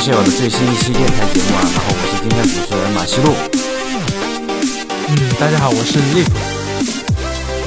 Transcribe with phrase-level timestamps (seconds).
[0.00, 1.60] 共和机械网的最新一期电台节目啊。
[1.60, 3.34] 然后我是今天的主持人马西路。
[5.08, 6.26] 嗯，大家好，我是 Lip。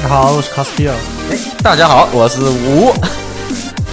[0.01, 0.93] 大家好，我是 Castillo。
[1.31, 2.91] 哎，大家好，我是吴。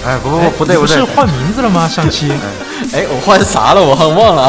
[0.07, 1.87] 哎，不不不不对不对，是换名字了吗？
[1.87, 2.33] 上期？
[2.95, 3.83] 哎，我换啥了？
[3.83, 4.45] 我很忘了。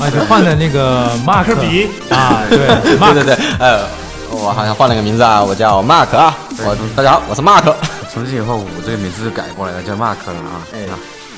[0.00, 2.58] 啊，就换的那个马克笔啊，对，
[2.96, 3.84] 对对对，呃，
[4.30, 6.36] 我好像换了个名字啊，我叫 Mark 啊。
[6.58, 7.74] 我大家好，我是 Mark。
[8.12, 10.62] 从今以后，我这个名字就改过来了，叫 Mark 了啊。
[10.72, 10.78] 哎，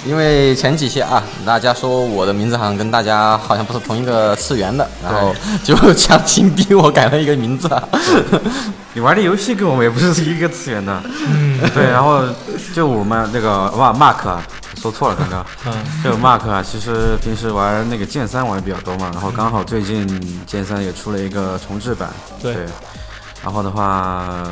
[0.07, 5.35] 因为前几期啊，大家说我的名字好像跟大家好像不是同一个次元的，然后
[5.65, 7.69] 就强行逼我改了一个名字。
[8.95, 11.03] 你玩的游戏跟我们也不是一个次元的。
[11.27, 12.23] 嗯，对，然后
[12.75, 14.43] 就我们那个哇，Mark 啊，
[14.81, 15.45] 说错了刚刚。
[15.67, 20.07] 嗯，就 Mark 啊，其实平时玩那个剑三玩的比较多嘛，然后刚好最近
[20.47, 22.09] 剑三也出了一个重置版。
[22.41, 22.57] 对。
[23.45, 24.45] 然后的话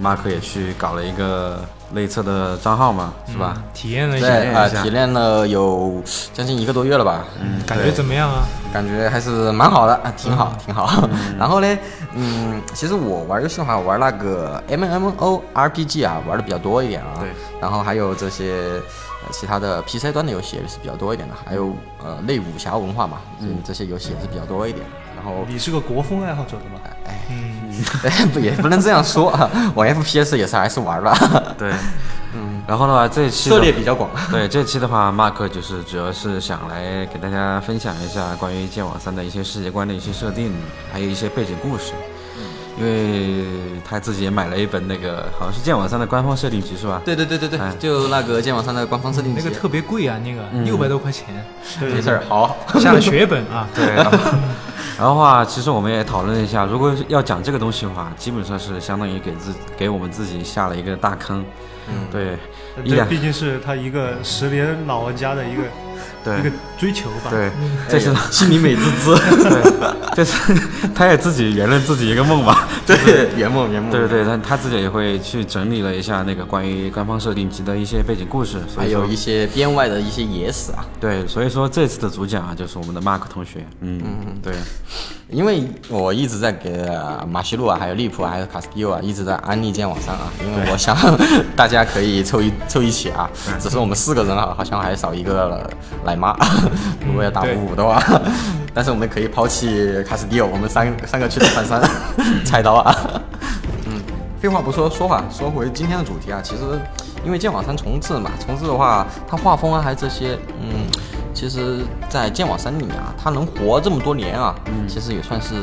[0.00, 3.62] ，，Mark 也去搞了一个内测的账号嘛，是吧？
[3.74, 7.24] 体验了一下啊，体验了有将近一个多月了吧？
[7.40, 8.42] 嗯，感觉怎么样啊？
[8.72, 11.08] 感觉还是蛮好的，挺好，挺好。
[11.38, 11.78] 然后呢，
[12.14, 17.18] 嗯，其实我玩游戏的话，玩那个 M M O R P G 啊，玩的比较多一点啊。
[17.20, 17.28] 对。
[17.60, 18.80] 然后还有这些
[19.30, 24.84] 其他的 P C 端的游戏也是比较多一点的，还有呃类武侠文化嘛，嗯，这些游戏也是比较多一点。
[25.14, 26.80] 然后你是个国风爱好者的吗？
[27.06, 27.61] 哎，嗯，
[28.32, 31.16] 不也不能这样说啊，我 FPS 也是还是玩吧。
[31.58, 31.72] 对，
[32.34, 34.10] 嗯，然后的话，这期涉猎比较广。
[34.30, 40.52] 对，这期的话，Mark 就是主要是想来给大家分享一下关于剑网三的一些世界观的一些设定，
[40.92, 41.92] 还有一些背景故事。
[42.78, 43.44] 因为
[43.86, 47.02] 他自己也买了一本那个，好像是剑网三的官方设定集，是吧？
[47.04, 51.26] 对对对对对，就那个剑网三的官方设定集，那个特别贵啊，那个六百多块钱。
[51.82, 53.68] 没事儿，好， 下了血本啊。
[53.74, 53.94] 对。
[54.98, 61.44] 然后话，其实我们也讨论了一下，如果要讲这个东西的话，基本上是相当于给自给我们自己下了一个大坑。
[61.88, 62.36] 嗯，对。
[62.86, 65.62] 这毕竟是他一个十年老玩家的一个。
[66.24, 67.50] 对一个追求吧，对，
[67.88, 69.14] 这是心里美滋滋。
[69.42, 69.82] 对，
[70.14, 70.54] 这是
[70.94, 72.68] 他也自己圆了自己一个梦吧？
[72.86, 72.96] 对，
[73.36, 73.90] 圆梦圆梦。
[73.90, 80.84] 对对对，他他自己也会去整理了一下那个关于官方设定集的一些背景故事，还有一些编外的一些野史啊。
[81.00, 83.66] 对，所以说这次的主讲啊，就是我们的 Mark 同学。
[83.80, 84.52] 嗯嗯，对。
[85.28, 86.86] 因为我一直在给
[87.26, 90.30] 马西路啊，还有利普啊，还有卡斯蒂欧啊，一直在安利剑网上啊。
[90.44, 90.94] 因为我想
[91.56, 95.66] 大家可以凑一凑一起啊，只是我们四个人啊，好像还少一个
[96.12, 96.36] 奶妈。
[97.06, 98.02] 如果要打五五的话，
[98.74, 101.80] 但是我们可以抛弃卡斯蒂奥，我们三三个去打反三
[102.44, 102.94] 菜刀啊。
[103.86, 104.00] 嗯，
[104.40, 106.62] 废话不说，说话说回今天的主题啊，其实
[107.24, 110.86] 因为剑网三重置嘛，重置的话，它画风啊，还有这些，嗯。
[111.34, 111.78] 其实，
[112.10, 114.54] 在剑网三里面啊，它能活这么多年啊，
[114.86, 115.54] 其实也算是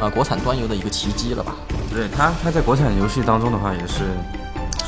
[0.00, 1.52] 呃国产端游的一个奇迹了吧？
[1.92, 4.04] 对，它它在国产游戏当中的话，也是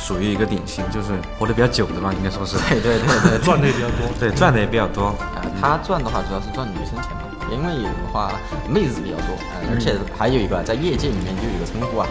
[0.09, 2.57] 属于一个典型，就是活得比较久的嘛，应该说是。
[2.67, 4.09] 对对对对， 赚的也比较多。
[4.19, 5.05] 对，赚的也比较多。
[5.05, 8.31] 啊，他赚的话主要是赚女生钱嘛，因为的话
[8.67, 9.37] 妹子比较多，
[9.69, 12.07] 而且还有一个在业界里面就有一个称呼啊，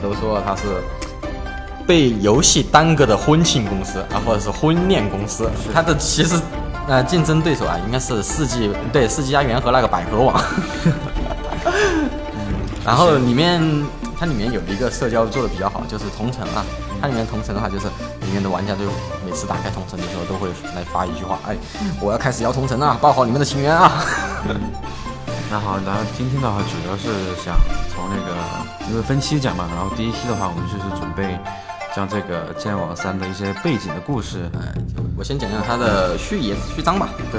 [0.00, 0.62] 都说他是
[1.86, 5.50] 被游戏耽搁的婚庆公司啊，或者是婚恋公司。
[5.74, 6.40] 他的其实。
[6.88, 10.34] 呃，竞争对手啊，应该是世纪对世纪佳缘和那个百合网。
[11.64, 13.62] 嗯，然后里面
[14.18, 16.66] 它里面有一个社交做的比较好，就是同城啊。
[17.02, 18.84] 它里面同城的话，就是里面的玩家就
[19.26, 21.56] 每次打开同城的时候，都会来发一句话：“哎，
[22.00, 23.90] 我要开始摇同城了，报好你们的情缘啊！”
[25.50, 27.58] 那好，然后今天的话主要是想
[27.92, 31.36] 从那个因为分期讲嘛，然后第一期的话，我们就是准备。
[31.94, 34.72] 将这个剑网三的一些背景的故事，哎，
[35.14, 37.10] 我先讲讲它的序言序章吧。
[37.30, 37.38] 对，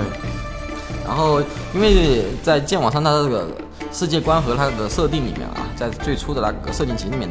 [1.03, 1.41] 然后
[1.73, 3.47] 因为在剑网三它这个
[3.91, 7.27] 世界观和它的设定里面啊，在最初的那个设定集里面，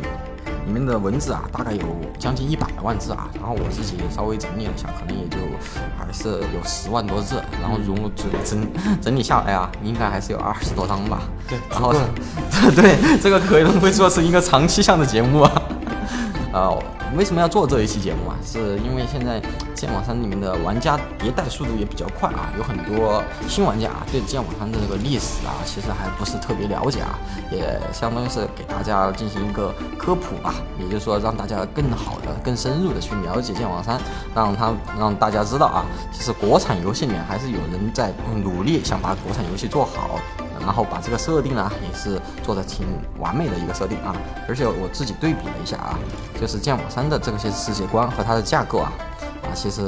[0.67, 1.83] 里面的文字啊，大概有
[2.19, 3.29] 将近一百万字啊。
[3.35, 5.39] 然后我自己稍微整理了一下，可能也就
[5.99, 7.43] 还是有十万多字。
[7.61, 8.67] 然后融整整
[9.01, 11.23] 整理下来啊，应该还是有二十多章吧。
[11.49, 11.93] 对，然后
[12.75, 15.63] 对这个可能会做成一个长期向的节目啊。
[16.53, 16.71] 啊。
[17.15, 18.37] 为什么要做这一期节目啊？
[18.43, 19.39] 是因为现在
[19.75, 27.19] 剑网三里面的玩家迭代速度也比较快啊，有很多新玩家啊，对剑网三的这个历史啊，其实还不是特别了解啊，
[27.51, 34.01] 也相当于是给大家进行一个科普吧，也就是说让大家更好的、更深入的去了解剑网三，
[34.35, 38.11] 让他让大家知道啊，其实国产游戏里面还是有人在
[38.43, 40.19] 努力想把国产游戏做好。
[40.63, 42.87] 然后把这个设定呢，也是做的挺
[43.19, 44.17] 完美的一个设定啊，
[44.49, 45.99] 而且我自己对比了一下啊，
[46.41, 48.93] 就是剑网三的这些世界观和它的架构啊，
[49.43, 49.83] 啊，其实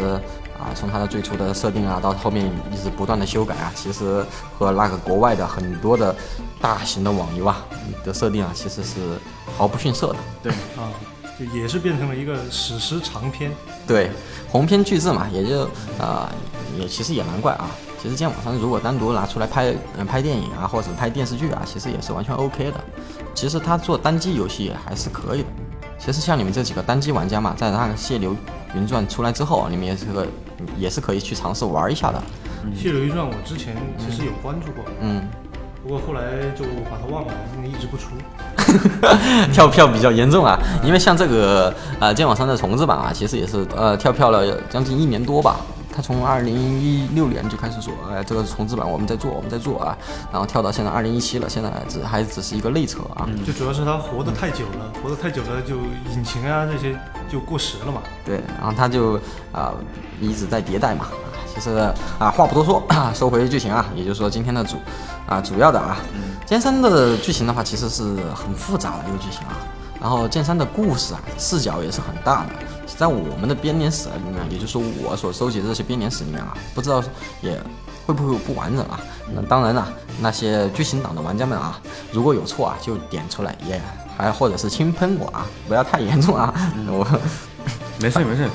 [0.58, 4.24] 啊，从它的最初的设定啊，到后面一直不断的修改啊，其实
[4.58, 6.14] 和那个国外的很多的
[6.60, 7.64] 大型的网游啊
[8.04, 9.18] 的设定啊，其实是
[9.56, 10.16] 毫不逊色的。
[10.42, 10.90] 对啊，
[11.38, 13.50] 就也是变成了一个史诗长篇。
[13.86, 14.10] 对，
[14.50, 15.64] 鸿篇巨制嘛，也就
[15.98, 16.32] 啊、
[16.78, 17.68] 也其实也难怪啊。
[18.04, 22.74] 其实剑网三如果单独拿出来拍呃拍电影啊，或者拍电视剧啊，其实也是完全 OK 的。
[23.32, 25.48] 其实他做单机游戏也还是可以的。
[25.98, 28.36] 其实像你们这几个单机玩家嘛，在那个《血流
[28.74, 30.26] 云传》出来之后，你们也是个
[30.76, 32.22] 也是可以去尝试玩一下的。
[32.78, 35.26] 《血流云传》我之前其实有关注过，嗯，
[35.82, 36.20] 不过后来
[36.54, 38.10] 就把它忘了，因为一直不出。
[39.50, 45.56] 跳票比较严重啊，因为像这个呃剑网三的重置版啊，其实也是呃跳票了将近一年多吧。
[45.94, 49.96] 他从二零一六年就开始说，哎，这个重置版我们在做，我们在做啊，
[50.32, 53.28] 然后跳到现在二零一七了，现在只还只是一个内测啊。
[53.46, 55.76] 就主要是他活得太久了，活得太久了，就
[56.12, 56.98] 引擎啊这些
[57.30, 58.02] 就过时了嘛。
[58.24, 59.14] 对，然后他就
[59.52, 59.72] 啊、
[60.20, 61.04] 一直在迭代嘛。
[61.04, 61.22] 啊
[61.54, 61.70] 其实
[62.18, 62.82] 啊话不多说，
[63.14, 64.76] 收回剧情啊，也就是说今天的主
[65.28, 65.98] 啊主要的啊，
[66.44, 68.02] 剑三的剧情的话其实是
[68.34, 69.54] 很复杂的一个剧情啊。
[70.00, 72.50] 然后剑三的故事啊视角也是很大的，
[72.96, 77.02] 在我们的编年史里面，也就是说我所收集的这些编年史里面啊，不知道
[77.40, 77.60] 也
[78.06, 79.00] 会不会有不完整啊？
[79.34, 79.86] 那当然了，
[80.20, 81.80] 那些剧情党的玩家们啊，
[82.12, 83.80] 如果有错啊就点出来，也
[84.16, 86.54] 还或者是轻喷我啊，不要太严重啊，
[86.86, 87.06] 我。
[88.00, 88.50] 没事没事，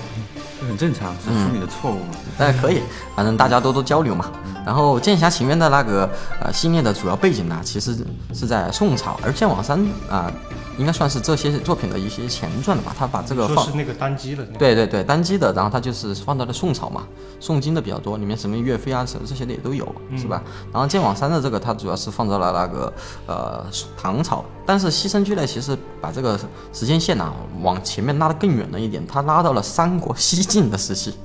[0.59, 2.09] 这很正常，是处理的错误嘛。
[2.38, 2.81] 但可以，
[3.15, 4.30] 反正大家多多交流嘛。
[4.69, 6.07] 然后《剑侠情缘》的那个
[6.39, 8.06] 呃系列的主要背景呢，其实
[8.36, 10.31] 是在宋朝，而《剑网三》啊、
[10.77, 12.95] 应该算是这些作品的一些前传了吧？
[12.95, 14.60] 他把这个放说是那个单机的那个。
[14.60, 17.07] 对对对，单机的，然后他就是放到了宋朝嘛，
[17.39, 19.83] 宋金的比较多，里面什么岳飞啊，什么这些的也都有，
[20.16, 20.39] 是吧？
[20.72, 22.94] 然后剑网三的这个，它主要是放到了那个
[23.25, 23.65] 呃
[24.00, 26.39] 唐朝，但是西城剧呢，其实把这个
[26.72, 27.33] 时间线呢、
[27.63, 31.15] 往前面拉得更远了一点，它拉到了三国西晋的时期。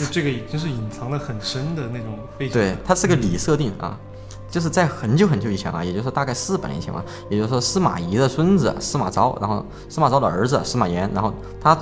[0.00, 2.54] 就这个已经是隐藏的很深的那种背景。
[2.54, 3.98] 对，它是个里设定啊，
[4.50, 11.78] 就是在很久很久以前啊，也就是说大概四百年前嘛，也就是说司马懿的孙子司马昭，然后司马昭的儿子司马炎，然后他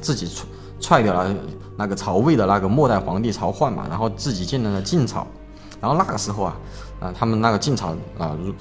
[0.00, 0.46] 自己踹
[0.80, 1.34] 踹掉了
[1.76, 5.26] 那个曹魏的那个末代皇帝曹奂嘛，然后自己建立了晋朝，
[5.80, 6.56] 然后那个时候啊，
[7.00, 8.52] 啊、他们那个晋朝啊、如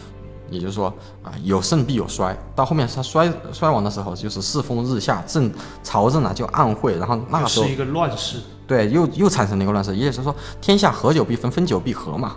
[0.50, 0.88] 也就是说
[1.24, 5.52] 啊，有盛必有衰，到后面他衰衰亡的时候，就是世风日下，政
[5.84, 8.40] 朝政啊就暗晦，然后那个时候是一个乱世。
[8.68, 12.36] 对，又又产生了一个乱世，也就是说天下合久必分，分久必合嘛。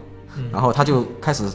[0.53, 1.51] 然后他就开始，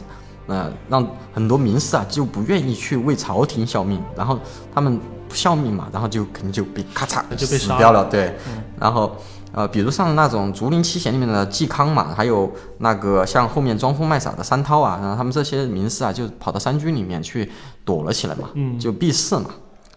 [0.46, 4.38] 呃，让很多名士啊就不愿意去为朝廷效命，然后
[4.72, 8.04] 他们不效命嘛，然后就肯定就被咔嚓就被杀死掉了。
[8.04, 8.36] 对，
[8.78, 9.16] 然后
[9.52, 17.50] 呃，比如像那种竹林七贤里面的嵇康嘛，还有那个像后面装疯卖傻的山涛啊，然后他们这些名士啊就跑到山居里面去
[17.84, 19.46] 躲了起来嘛，嗯就避世嘛，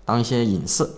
[0.06, 0.90] 当一些隐士。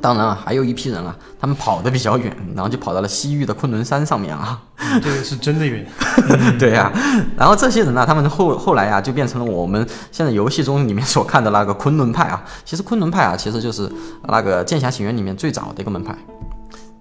[0.00, 4.60] 当然啊，还有一批人啊，他们跑得比较远，然后就跑到了西域的昆仑山上面啊。
[5.02, 5.86] 这个是真的远。
[6.58, 6.92] 对呀、
[7.36, 12.44] 然后这些人呢、他们后后来啊，就变成了我们现在游戏中里面所看的那个昆仑派啊。
[12.64, 13.90] 其实昆仑派啊，其实就是
[14.28, 16.14] 那个《剑侠情缘》里面最早的一个门派。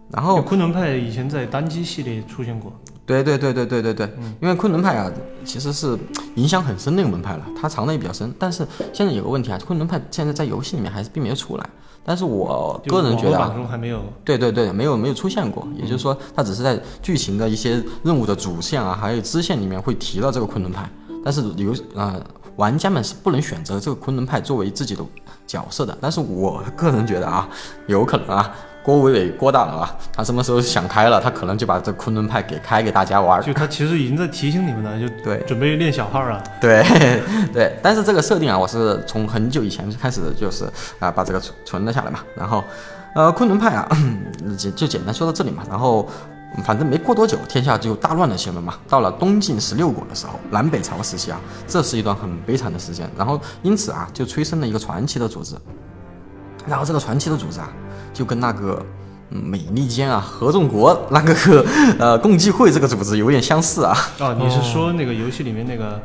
[0.10, 2.72] 然后昆仑派以前在单机系列出现过，
[3.04, 5.12] 对对对对对对对，因为昆仑派啊，
[5.44, 5.98] 其实是
[6.36, 8.32] 影响很深的一个门派了，它藏的也比较深。
[8.38, 11.68] 但是现在有个问题啊，昆仑派现在在游戏里面还是并没有出来。
[12.05, 14.01] 但是我个人觉得啊网络版，中还没有。
[14.25, 20.89] 对对对，没有没有出现过，也就是说，它只是在剧情的一些任务的主线啊，还有支线里面会提到这个昆仑派，
[21.24, 22.22] 但是游呃
[22.55, 25.03] 玩家们是不能选择这个昆仑派作为自己的
[25.48, 25.98] 角色的。
[26.01, 27.48] 但是我个人觉得啊，
[27.88, 28.53] 有可能啊，
[28.84, 33.42] 郭伟伟郭大佬啊，他什么时候想开了，他可能就把这昆仑派给开给大家玩儿。
[33.42, 36.44] 就他其实已经在提醒你们了，就对准备练小号了。
[36.60, 36.84] 对
[37.54, 40.66] 对，但是这个设定啊，我是从很久以前就开始就是
[41.00, 42.20] 啊、把这个存存了下来嘛。
[42.36, 42.62] 然后，
[43.16, 43.88] 呃，昆仑派啊，
[44.60, 45.63] 就就简单说到这里嘛。
[45.70, 46.06] 然后，
[46.66, 48.75] 反正没过多久，天下就大乱了起来嘛。
[48.90, 53.10] 到了东晋十六国的时候，南北朝时期啊，这是一段很悲惨的时间。
[53.18, 55.56] 然后，因此啊，就催生了一个传奇的组织。
[56.67, 57.70] 然后这个传奇的组织啊，
[58.13, 58.84] 就跟那个。
[59.36, 61.65] 嗯美利坚啊，合众国那个
[61.98, 66.00] 呃共济会这个组织有点相似啊，哦，你是说那个游戏里面那个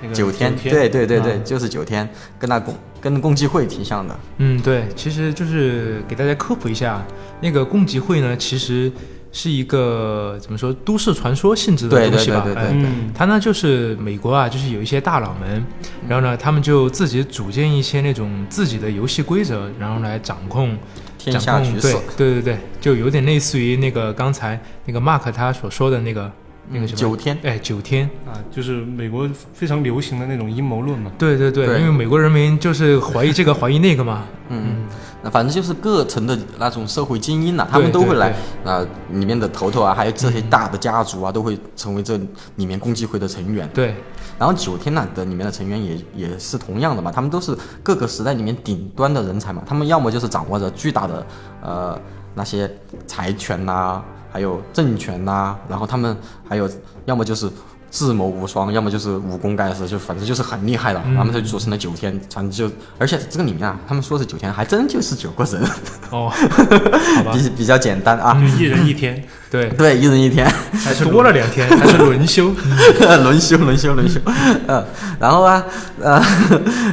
[0.00, 0.72] 那个九天，天？
[0.72, 2.08] 对对对对，啊就是九天，
[2.38, 4.16] 跟那共跟共济会挺像的。
[4.36, 7.02] 嗯，对，其实就是给大家科普一下，
[7.40, 8.92] 那个共济会呢，其实
[9.32, 12.42] 是一个怎么说都市传说性质的东西吧？
[12.44, 15.64] 对对对哎嗯，它呢就是美国啊，就是有一些大佬们，
[16.06, 20.76] 然后呢，他们就自己组建一些那种自己的游戏规则，然后来掌控
[21.16, 26.30] 天下掌控局势，对对对对，就有点类似于那个刚才那个 Mark 他所说的那个
[26.68, 31.10] 那个什么九天，哎九天，啊，就是美国非常流行的那种阴谋论嘛。
[31.18, 31.80] 对对对，对。
[31.80, 34.86] 因为美国人民就是怀疑这个怀疑那个嘛， 嗯，
[35.22, 38.72] 那反正就是各层的那种社会精英呐、他们都会来对。
[38.72, 42.16] 啊、里面的头头啊，还有这些大的家族啊，都会成为这
[42.56, 43.68] 里面共济会的成员。
[43.74, 43.94] 对，
[44.38, 51.26] 然后九天呐的里面的成员也也是同样的嘛，他们都是各个时代里面顶端的人才嘛，他们要么就是掌握着巨大的
[51.60, 52.00] 呃
[52.34, 52.70] 那些
[53.06, 56.16] 财权呐、还有政权呐、然后他们
[56.48, 56.68] 还有
[57.04, 57.50] 要么就是
[57.90, 65.62] 智谋无双，要么就是武功盖世，就反正就是很厉害的，他们就组成了九天，反正就而且这个里面啊，他们说是九天，还真就是九个人，
[66.10, 66.32] 哦，
[67.32, 70.50] 比比较简单啊，就一人一天，对， 对，一人一天。
[70.72, 72.50] 还是多了两天， 还是轮休，
[72.98, 74.18] 轮休，轮休，轮休，
[74.66, 74.82] 嗯，
[75.20, 75.62] 然后啊，
[76.00, 76.18] 呃，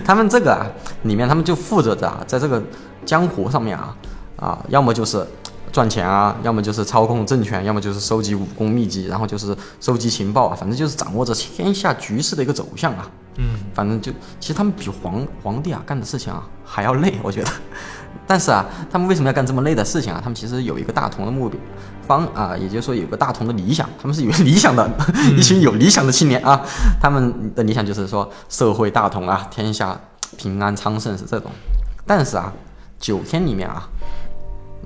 [0.06, 0.68] 他们这个啊，
[1.04, 2.62] 里面他们就负责着啊，在这个
[3.06, 3.96] 江湖上面啊，
[4.36, 5.26] 啊，要么就是
[5.72, 13.10] 赚钱啊，要么就是操控政权，要么就是收集武功秘籍，然后就是收集情报啊，反正就是掌握着天下局势的一个走向啊。
[13.38, 17.50] 嗯，反正就其实他们比皇皇帝啊干的事情啊还要累，我觉得。
[18.26, 20.20] 但是啊，他们为什么要干这么累的事情啊？
[20.22, 21.60] 他们其实有一个大同的目标
[22.06, 24.90] 方啊，也就是说有个大同的理想，他们是有 理想的，
[25.38, 26.60] 一群有理想的青年啊。
[27.00, 29.98] 他们的理想就是说社会大同啊，天下
[30.38, 31.52] 平安昌盛是这种。
[32.06, 32.52] 但是啊，
[33.00, 33.88] 九天里面啊，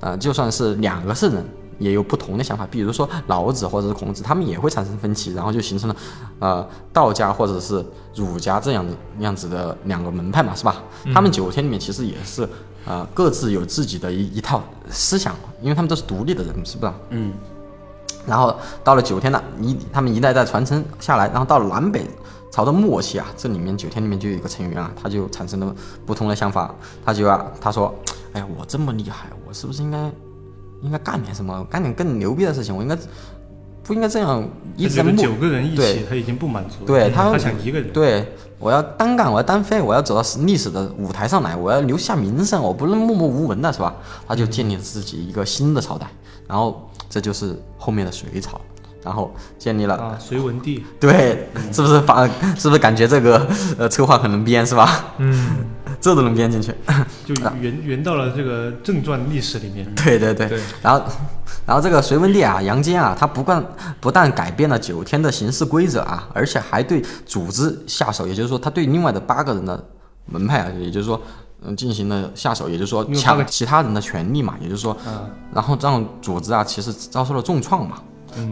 [0.04, 1.42] 呃，就算是两个圣人，
[1.78, 2.66] 也有不同的想法。
[2.70, 5.96] 比如说老子或者是孔子，他们也会产生分歧，然后就形成了
[6.40, 7.82] 呃道家或者是
[8.14, 10.76] 儒家这样的样子的两个门派嘛，是吧？
[11.14, 12.46] 他们九天里面其实也是
[12.84, 16.92] 呃各自有自己的一一套思想，因为他们都是独立的人，是不是？
[17.08, 17.32] 嗯，
[18.26, 22.06] 然后到了九天呢，一他们一代代传承下来，然后到了南北
[22.50, 27.94] 朝的末期啊，这里面九天里面就有一个成员啊，他就产生了不同的想法，他就啊他说，
[28.34, 30.10] 哎呀，我这么厉害，我是不是应该
[30.82, 32.76] 应该干点什么，干点更牛逼的事情？
[32.76, 32.98] 我应该
[33.82, 34.42] 不应该这样
[34.76, 43.94] 一直在九个人一起，他已经不满足了，对他他想一个人，对，我要单干，我要单飞，我要走到历史的舞台上来，我要留下名声，我不能默默无闻的，是吧？
[44.26, 46.06] 他就建立了自己一个新的朝代，
[46.48, 48.58] 然后这就是后面的隋朝，
[49.02, 53.46] 然后建立了，啊，隋文帝，对， 是不是反，是不是感觉这个
[53.76, 55.12] 呃策划很能编，是吧？
[55.18, 55.56] 嗯，
[56.04, 56.70] 这都能编进去，
[57.24, 59.90] 就 圆圆到了这个正传历史里面。
[59.94, 60.60] 对对对，对。
[60.82, 61.02] 然后，
[61.64, 63.64] 然后这个隋文帝啊，杨坚啊，他不但
[64.00, 69.82] 不但改变了九天的行事规则啊，而且还对组织下手，也就是说，他对另外的八个人的
[70.26, 71.18] 门派啊，也就是说，
[71.62, 77.96] 嗯，进行了下手，也就是说抢其他人的权利嘛，也就是说，嗯，然后让组织啊，其实遭受了重创嘛。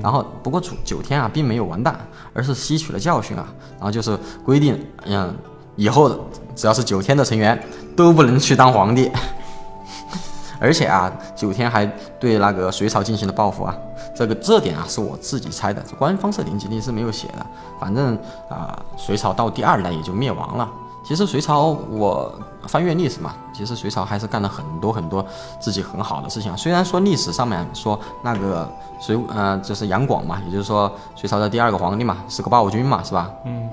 [0.03, 1.95] 然后不过九九天啊，并没有完蛋，
[2.33, 5.37] 而是吸取了教训啊，然后就是规定，嗯，
[5.77, 6.19] 以后的
[6.55, 7.61] 只要是九天的成员
[7.97, 9.11] 都不能去当皇帝。
[10.61, 11.85] 而且啊，九天还
[12.21, 13.77] 对那个隋朝进行了报复啊，
[14.15, 17.45] 这个这点啊是我自己猜的，官方设定肯定是没有写的。
[17.81, 18.17] 反正
[18.49, 20.71] 啊、隋朝到第二代也就灭亡了。
[21.05, 22.33] 其实隋朝我
[22.69, 25.27] 翻阅历史嘛，其实隋朝还是干了很多很多
[25.59, 26.57] 自己很好的事情啊。
[26.57, 33.29] 虽然说历史上面说那个隋呃就是杨广嘛，也就是说隋朝的第二个皇帝嘛，是个暴君嘛，是吧？
[33.47, 33.69] 嗯，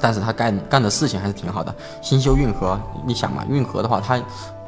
[0.00, 1.74] 但是他干干的事情还是挺好的。
[2.02, 4.20] 新修运河，你想嘛，运河的话，他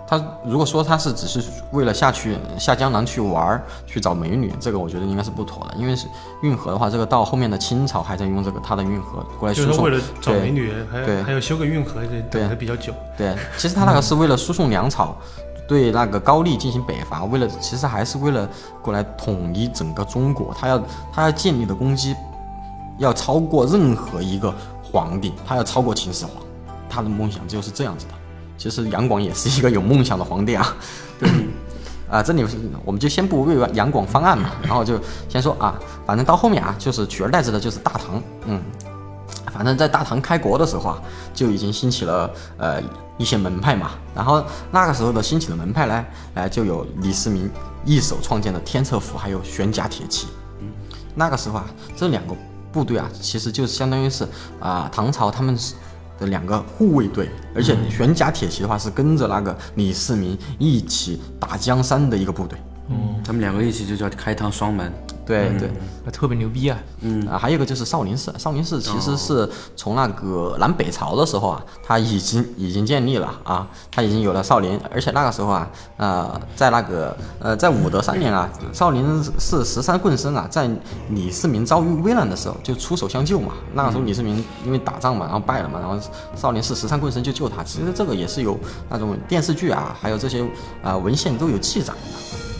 [0.07, 6.07] 他如果说他是只是为了下去下江南去玩儿去找美女，这个我觉得应该是不妥的，因为是
[6.43, 9.91] 运河的话，这个到后面的清朝还在用这个他的运河过来输送就是说为。
[9.91, 12.93] 了找美女，还对还要修个运河，这等的比较久。
[13.17, 15.17] 对，其实他那个是为了输送粮草，
[15.67, 18.47] 对那个高丽进行北伐，为了其实还是为了
[18.83, 22.15] 过来统一整个中国，他要他要建立的功绩
[22.99, 24.55] 要超过任何一个
[24.93, 26.35] 皇帝，他要超过秦始皇，
[26.89, 28.13] 他的梦想就是这样子的。
[28.59, 30.77] 其实杨广也是一个有梦想的皇帝啊。
[32.11, 32.45] 啊，这里
[32.85, 38.63] 我们就先不为杨广方案嘛，然后就先说啊，反正到后面啊，就是取而代之的就是大唐，嗯，
[39.51, 42.83] 反正在大唐开国的时候啊，就已经兴起了呃
[43.17, 43.93] 一些门派嘛。
[44.15, 47.51] 然后那个时候的兴起的门派呢，呃，就有李世民
[47.87, 50.27] 一手创建的天策府，还有玄甲铁骑。
[51.15, 51.65] 那个时候啊，
[51.97, 52.35] 这两个
[52.73, 54.27] 部队啊，其实就相当于是
[54.59, 55.75] 啊、唐朝他们是
[56.19, 62.59] 的两个护卫队，而且玄甲铁骑的话是跟着那个李世民一起打江山的一个部队。
[62.89, 64.93] 嗯他们两个一起就叫开膛双门。
[65.25, 65.71] 对对。
[66.05, 66.77] 那特别牛逼啊！
[67.01, 80.69] 嗯啊，还有一个就是少林寺，少林寺其实是从那个南北朝的时候啊，它已经已经建立了啊，它已经有了少林，而且那个时候啊，呃，在那个呃，在武德三年啊，少林寺十三棍僧啊，在
[81.11, 83.53] 李世民遭遇危难的时候就出手相救嘛。
[83.75, 85.97] 那个时候李世民因为打仗嘛，然后败了嘛，然后
[86.35, 87.63] 少林寺十三棍僧就救他。
[87.63, 90.45] 其实这个也是有那种电视剧啊，还有这些
[90.83, 92.52] 啊、文献都有记载的。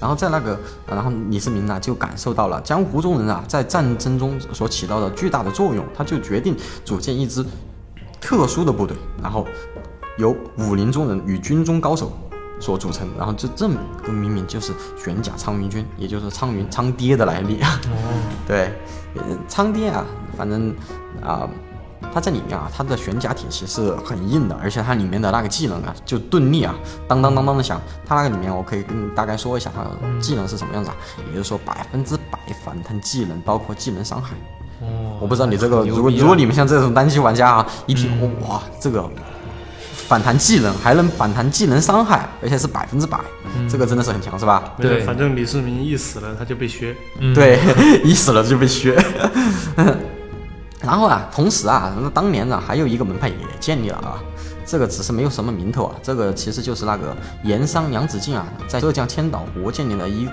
[0.00, 7.44] 然后在那个，然后李世民呢就感受到了江湖中人啊在战争中所起到的巨大的作用，他就决定组建一支
[8.20, 9.46] 特殊的部队，然后
[10.18, 12.12] 由武林中人与军中高手
[12.60, 17.60] 所组成，然后这这个命名就是玄甲苍云军，也就是苍云苍爹的来历。
[17.62, 17.66] 哦，
[18.46, 18.72] 对，
[19.48, 20.04] 苍爹啊，
[20.36, 20.74] 反正
[21.22, 21.48] 啊。
[22.12, 26.74] 它在里面啊，它的玄甲体系是很硬的，而且它里面的那个技能啊，就盾力啊，
[27.06, 27.80] 当当当当的响。
[28.06, 30.96] 它那个里面，我可以跟你大概说一下它的技能是什么样子啊，
[31.28, 34.34] 也就是说百分之百反弹技能，包括技能伤害。
[34.80, 38.10] 哦，我不知道你这个，如果如果你们像这种单机玩家啊，一听
[38.42, 39.08] 哇，这个
[39.90, 43.18] 反弹技能还能反弹技能伤害，而且是百分之百，
[43.68, 44.74] 这个真的是很强，是吧？
[44.78, 46.94] 对反正李世民一死了他就被削。
[47.34, 47.58] 对，
[48.04, 48.96] 一死了就被削。
[50.86, 54.18] 然后啊，同时啊，那当年呢，还有一个门派也建立了啊，
[54.64, 60.28] 这个只是没有什么名头啊，这个其实就是那个盐商杨子敬啊，在浙江千岛湖建立了一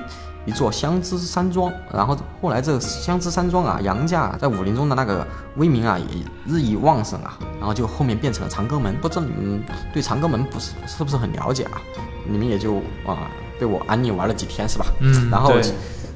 [0.45, 1.71] 一座香知山庄。
[1.91, 5.25] 然后后来这个香芝山庄啊，杨家在武林中的那个
[5.57, 6.05] 威名啊，也
[6.45, 7.37] 日益旺盛啊。
[7.59, 8.95] 然后就后面变成了长歌门。
[9.01, 11.81] 不知道你们对长歌门不是是不是很了解啊？
[12.27, 14.85] 你们也就啊被我安利玩了几天是吧？
[14.99, 15.63] 嗯然后对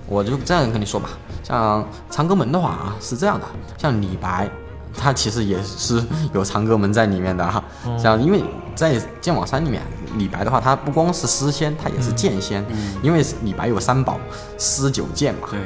[0.08, 1.10] 我就这样跟你说吧，
[1.44, 3.46] 像长歌门的话啊，是这样的，
[3.78, 4.50] 像李白，
[4.98, 6.02] 他其实也是
[6.34, 7.64] 有长歌门在里面的哈。
[7.98, 9.82] 像因为在剑网山里面，
[10.18, 12.66] 李白的话，他不光是诗仙，他也是剑仙，
[13.02, 14.18] 因为李白有三宝，
[14.58, 15.48] 诗酒剑嘛。
[15.52, 15.60] 对，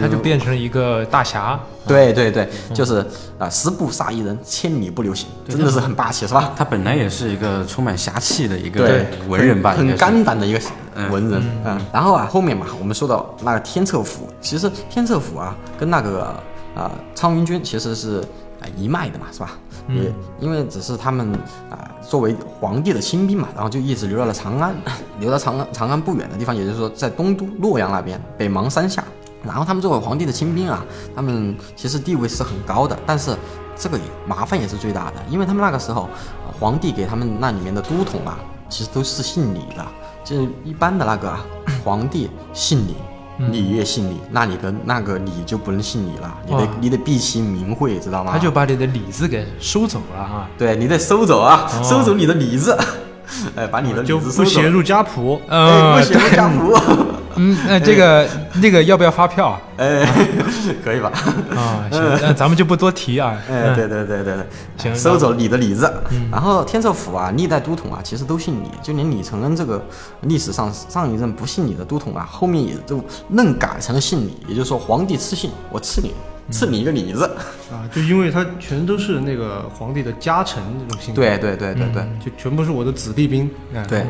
[0.00, 1.58] 他就变成了一个大侠。
[1.86, 3.02] 对对对，就是
[3.38, 6.52] 啊，十步杀一人，千里不留行，真的是很霸气，是吧？
[6.54, 10.60] 他本来也是一个充满侠气的一个文人吧，很肝胆的一个
[11.10, 11.80] 文人，嗯。
[11.90, 16.24] 然后啊，后面嘛，我们说到那个天策府，其实天策府啊，跟那个
[16.76, 18.20] 啊苍云军其实是
[18.60, 19.52] 啊一脉的嘛，是吧？
[19.88, 21.32] 也因为只是他们
[21.70, 24.76] 啊作为皇帝的亲兵嘛，然后就一直留到了长安，
[25.20, 29.02] 留到长安长安不远的地方，也就是说在东都洛阳那边北邙山下。
[29.48, 30.84] 然后他们作为皇帝的亲兵啊，
[31.16, 33.34] 他们其实地位是很高的，但是
[33.74, 36.08] 这个也麻烦也是最大的，因为他们那个时候，
[36.46, 39.84] 呃皇帝给他们那里面的都统啊，其实都是姓李的，
[40.22, 41.44] 就是一般的那个啊
[41.82, 42.94] 皇帝姓李。
[43.52, 48.32] 李也姓李，那你的那个李就不能姓李了，你得你得避其名讳，知道吗？
[48.32, 50.50] 他就把你的李字给收走了啊。
[50.58, 52.76] 对你得收走啊，哦收走你的李字，
[53.56, 55.40] 哎，把你的不写入家谱。
[55.48, 56.74] 哎，呃不，写入家谱，
[57.36, 59.60] 嗯，那这个那个要不要发票啊？
[59.76, 60.04] 哎，
[60.84, 61.12] 可以吧？
[61.54, 63.36] 啊， 行，那咱们就不多提啊。
[63.50, 65.92] 哎，对对对对对，行收走你的李字。
[66.32, 69.80] 然后天策府啊，历代都统啊，其实都姓李，就连李承恩这个
[70.22, 76.12] 历史上上一任不姓李的都统啊，后面也都愣改成了姓李，也就是说皇帝赐姓，我赐你，
[76.50, 77.24] 赐你一个李字。
[77.70, 83.50] 啊，就因为他全都是那个皇帝的家臣这种性格，对对对对对就全部是我的子弟兵。
[83.74, 84.06] 啊对，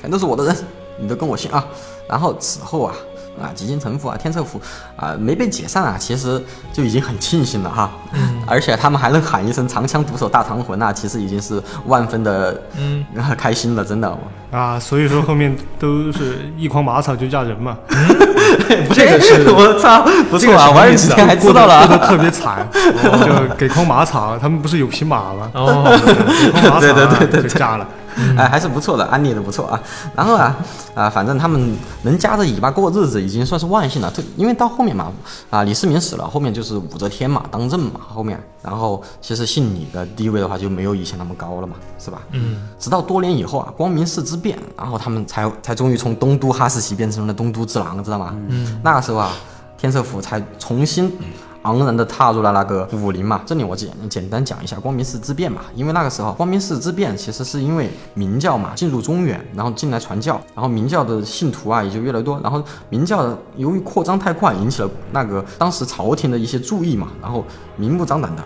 [0.00, 0.56] 全都是我的人，
[0.98, 1.66] 你都跟我姓啊。
[2.08, 2.94] 然后此后啊。
[3.40, 4.60] 啊，极尽城府啊，天策府
[4.96, 6.42] 啊，没被解散啊，其实
[6.72, 7.90] 就已经很庆幸了哈。
[8.12, 13.04] 嗯， 而且他们还能喊一声“长枪独守大唐魂”啊，其实已经是万分的嗯
[13.36, 14.18] 开心了，真的。
[14.50, 17.76] 啊，所以说后面都是一筐马草就嫁人嘛，
[18.94, 22.64] 这个是我操，不错啊，玩了几天还知道了过得特别惨，
[23.02, 25.50] 就给筐马草，他们不是有匹马吗？
[25.54, 25.82] 哦，
[26.40, 27.88] 给筐马草啊，对对对对对就嫁了。
[28.38, 29.80] 哎，还是不错的，安利的不错啊。
[30.14, 30.56] 然后啊
[30.94, 34.10] 啊，反正他们能夹着尾巴过日子，已经算是万幸了。
[34.14, 35.12] 这因为到后面嘛，
[35.50, 42.20] 啊，李世民死了，后面就是武则天嘛当政嘛，后面，然后其实姓李的地位的话就没有以前那么高了嘛，是吧？
[42.30, 48.34] 嗯，直到多年以后啊，光明寺之变，然后他们才才终于从东都哈士奇变成了东都之狼，知道吗？
[48.48, 49.32] 嗯，那个时候啊，
[49.76, 51.12] 天策府才重新
[51.64, 53.42] 昂然的踏入了那个武林嘛。
[53.44, 67.44] 这里我简简单讲一下光明寺之变嘛，因为那个时候光明寺之变其实是因为明教嘛进入中原，然后进来传教，然后明教的信徒啊也就越来越多，然后明教由于扩张太快，引起了那个当时朝廷的一些注意嘛，然后
[67.76, 68.42] 明目张胆的。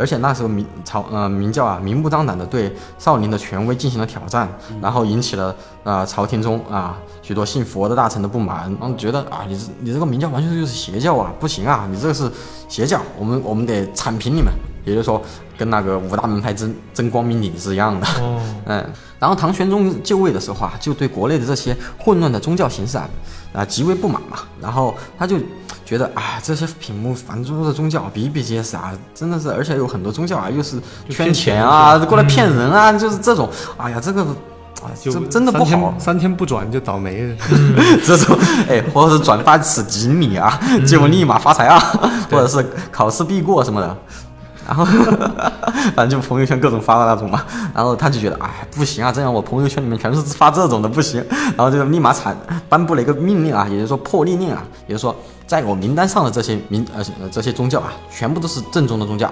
[0.00, 4.48] 而且那时候明朝呃明教啊明目张胆的对少林的权威进行了挑战，
[4.80, 12.30] 然后引起了呃朝廷中啊许多信佛的大臣的不满，然后觉得啊你这你这个明教完全就是邪教啊，不行啊，你这个是
[12.66, 14.50] 邪教，我们我们得铲平你们，
[14.86, 15.20] 也就是说
[15.58, 18.06] 跟那个五大门派争争光明顶是一样的。
[18.22, 23.06] 哦， 嗯，然后唐玄宗就位的时候啊，就对国内的这些混乱的宗教形式啊，
[23.52, 24.38] 啊极为不满嘛。
[24.60, 25.36] 然后他就
[25.90, 34.24] 觉得啊，这些屏幕繁多的宗教比比皆是啊，真的是，而且有很多宗教啊，又是圈钱啊，过来骗人啊，就是这种，哎呀，这个。
[34.80, 37.36] 啊，就真的不好，三天不转就倒霉了。
[38.02, 38.34] 这种
[38.66, 41.78] 哎，或者是转发此锦鲤啊，就立马发财啊，
[42.30, 43.98] 或者是考试必过什么的，
[44.70, 44.84] 然后
[45.96, 51.24] 反正就朋友圈各种发的那种嘛，然后他就觉得哎不行啊，这样我朋友圈里面全是发这种的不行，
[51.56, 52.36] 然后就立马产
[52.68, 55.12] 颁布了一个命令啊，也就是说破例令啊，也就是说
[55.44, 59.28] 在我名单上的这些名呃呃这些宗教啊，全部都是正宗的宗教，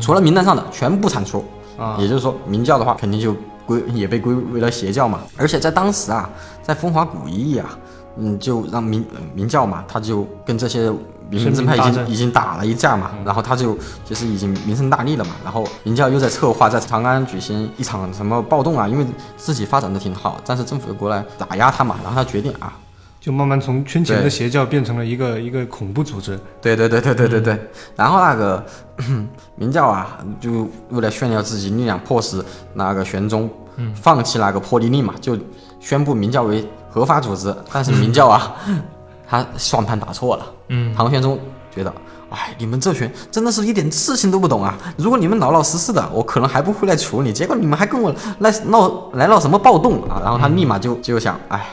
[0.00, 1.44] 除了名单上的全部铲除。
[1.76, 5.20] 啊也就是说明教的话肯定就归也被归为了邪教嘛。
[5.36, 6.28] 而且在当时啊，
[6.60, 7.78] 在风华谷一役啊，
[8.16, 10.90] 嗯，就让明呃明教嘛，他就跟这些
[11.30, 22.72] 名门正派已经已经打了一架嘛，然后他就其实已经名声大利了嘛，然后明教又在策划在长安举行一场什么暴动啊，因为自己发展的挺好，但是政府又过来打压他嘛，然后他决定啊，
[23.20, 26.38] 就慢慢从圈钱的邪教变成了一个一个恐怖组织。
[26.62, 28.64] 对对对对对对对， 然后那个
[29.56, 32.42] 明教啊，就为了炫耀自己力量，迫使
[32.74, 33.50] 那个玄宗
[33.94, 35.36] 放弃那个破例令嘛，就
[35.78, 37.54] 宣布明教为合法组织。
[37.72, 38.56] 但是明教啊，
[39.28, 40.46] 他算盘打错了。
[40.68, 41.38] 嗯，唐玄宗
[41.70, 41.92] 觉得，
[42.30, 44.76] 哎，你们这群真的是一点事情都不懂啊！
[44.96, 50.20] 如果你们老老实实的，我可能还不会来处理，结果你们还跟我来闹来闹什么暴动啊？
[50.22, 51.66] 然后他立马就就想，哎。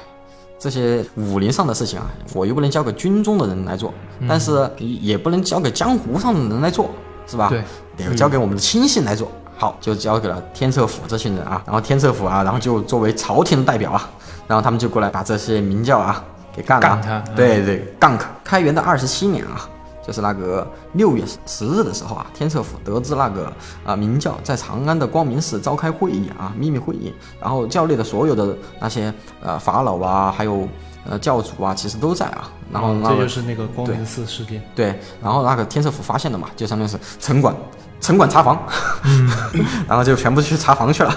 [0.57, 3.93] 这些武林上的事情啊，我又不能交给军中的人来做，
[4.27, 6.89] 但是也不能交给江湖上的人来做，
[7.27, 7.49] 是吧？
[7.49, 9.29] 对，得交给我们的亲信来做。
[9.57, 14.09] 好，就交给了天策府这些人啊，然后天策府啊，然后就作为朝廷的代表啊，
[14.47, 16.23] 然后他们就过来把这些明教啊
[16.55, 16.87] 给干了。
[16.87, 18.29] 干他嗯对对，干他。
[18.43, 19.67] 开元的二十七年啊，
[20.05, 23.51] 就是那个六月十日的时候啊，天策府得知那个
[23.83, 30.67] 啊明教在长安的光明寺召开会议啊，秘密会议，然后教内的所有的那些呃法老啊，还有
[31.09, 32.49] 呃教主啊，其实都在啊。
[32.71, 34.61] 然后那就是那个光明寺事件。
[34.75, 37.55] 对，然后那个天策府发现的嘛，就相当于是城管，
[38.01, 38.61] 城管查房，
[39.87, 41.15] 然后就全部去查房去了。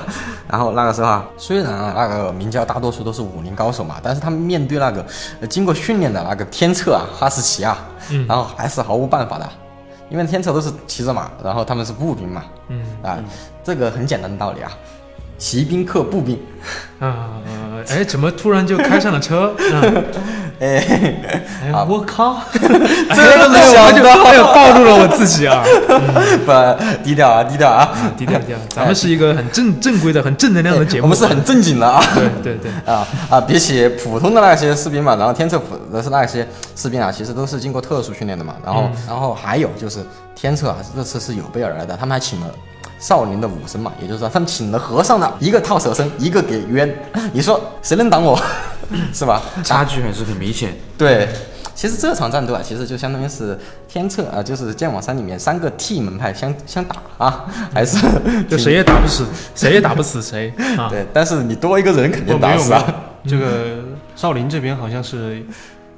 [0.49, 5.05] 然后那个时候啊，虽然啊那个明教大多数都是武林高手嘛，但是他们面对那个、
[5.41, 7.79] 呃经过训练的那个天策啊、哈士奇啊，
[8.27, 9.49] 然后还是毫无办法的，
[10.11, 13.19] 因为天策都是骑着马，然后他们是步兵嘛，嗯啊，
[13.65, 14.71] 这个很简单的道理啊，
[15.37, 16.41] 骑兵克步兵，
[17.01, 17.29] 啊，
[17.89, 19.55] 哎，怎么突然就开上了车？
[19.73, 20.05] 嗯
[20.61, 20.85] 哎，
[21.63, 22.43] 哎，我靠！
[22.51, 25.63] 这都能哎，我就哎呦暴露了我自己啊！
[26.45, 31.05] 不低调啊，低调啊，低调低调，咱们是一个很正正规的、很正能量的节目。
[31.05, 32.03] 我们是很正经的啊。
[32.13, 33.41] 对对对，啊啊！
[33.41, 38.55] 比起普通的那些士兵嘛，然后天策府的是那些士兵啊，其实都是经过特殊训练的嘛。
[38.65, 40.01] 然后，然后还有就是
[40.35, 42.47] 天策啊，这次是有备而来的，他们还请了
[42.99, 46.93] 少林的武僧嘛，也就是说他们请了和尚的，一个套舍身，一个给冤。
[47.33, 48.39] 你说谁能挡我？
[49.13, 49.43] 是吧？
[49.63, 50.75] 差距还是很明显。
[50.97, 51.29] 对。
[51.75, 53.57] 其实这场战斗啊，其实就相当于是
[53.87, 58.05] 天策啊，就是剑网三里面三个 T 门派相相打啊， 还是
[58.49, 60.89] 就谁也打不死，谁也打不死谁啊！
[60.91, 62.83] 对，但是你多一个人肯定打死啊。，
[63.29, 63.77] 这个
[64.17, 65.41] 少林这边好像是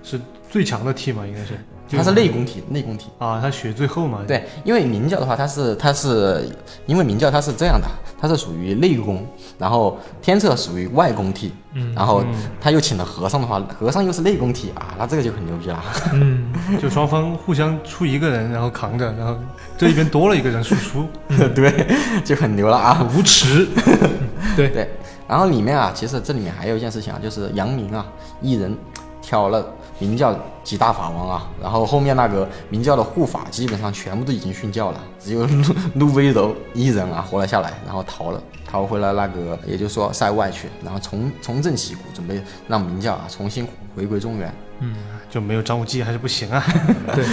[0.03, 1.59] 是最强的 T 嘛，应该是。
[1.91, 3.11] 就他是内功体，内功体。
[3.19, 4.21] 啊，他血最厚嘛。
[4.27, 6.49] 对，因为明教的话，它是它是
[6.87, 7.87] 因为明教它是这样的，
[8.21, 9.27] 它是属于内功，
[9.59, 12.25] 然后天策属于外功体，嗯然后
[12.61, 15.83] 他又请了和尚的话，和尚又是内功体啊，那这个就很牛逼了。
[16.13, 19.37] 嗯，就双方互相出一个人，然后扛着，然后
[19.77, 21.09] 这一边多了一个人输出，
[21.55, 21.89] 对，
[22.25, 23.05] 就很牛了啊。
[23.17, 23.67] 无耻。
[24.57, 24.89] 对，对，
[25.27, 28.07] 然后里面啊，其实这里面还有一件事情啊，就是杨明啊
[28.41, 28.77] 一人
[29.21, 29.65] 挑了
[30.01, 30.35] 明教
[30.65, 44.53] 几大法王啊，然后后面那个明教的护法基本上全部都已经殉教了，只有陆陆威柔一人啊活了下来，然后逃了，逃回了那个也就是说塞外去，然后重重振旗鼓，准备让明教啊重新回归中原。
[44.83, 44.97] 嗯
[45.29, 46.65] 就没有张无忌还是不行啊。
[47.15, 47.25] 对，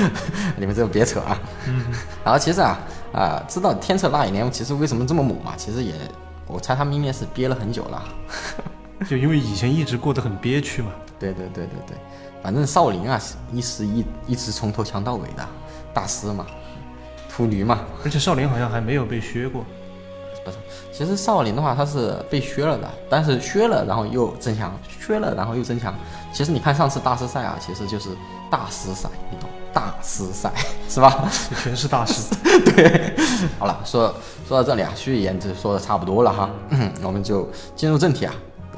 [0.58, 1.40] 你们这个别扯啊。
[1.66, 1.86] 嗯
[2.24, 2.78] 然后其实啊
[3.14, 5.54] 啊，知道天策那一年其实为什么这么猛嘛？
[5.56, 5.94] 其实也
[6.46, 8.04] 我猜他们应该是憋了很久了。
[9.10, 10.90] 就因为以前一直过得很憋屈嘛。
[11.18, 11.98] 对对对对对，
[12.42, 13.20] 反正少林啊，
[13.52, 15.46] 一时一一直从头强到尾的
[15.94, 16.46] 大师嘛，
[17.30, 17.80] 秃驴嘛。
[18.04, 19.66] 而且少林好像还没有被削过。
[20.46, 20.58] 不是，
[20.94, 25.94] 其实少林的话，他是被削了的，但是削了然后又增强，削了然后又增强。
[26.32, 28.10] 其实你看上次大师赛啊，其实就是
[28.50, 29.50] 大师赛，你懂？
[29.74, 30.52] 大师赛
[30.90, 31.30] 是吧？
[31.50, 32.34] 这全是大师。
[32.66, 33.14] 对，
[33.60, 34.14] 好了，说
[34.48, 36.50] 说到这里啊，序言就说的差不多了哈，
[37.04, 38.34] 我们就进入正题啊。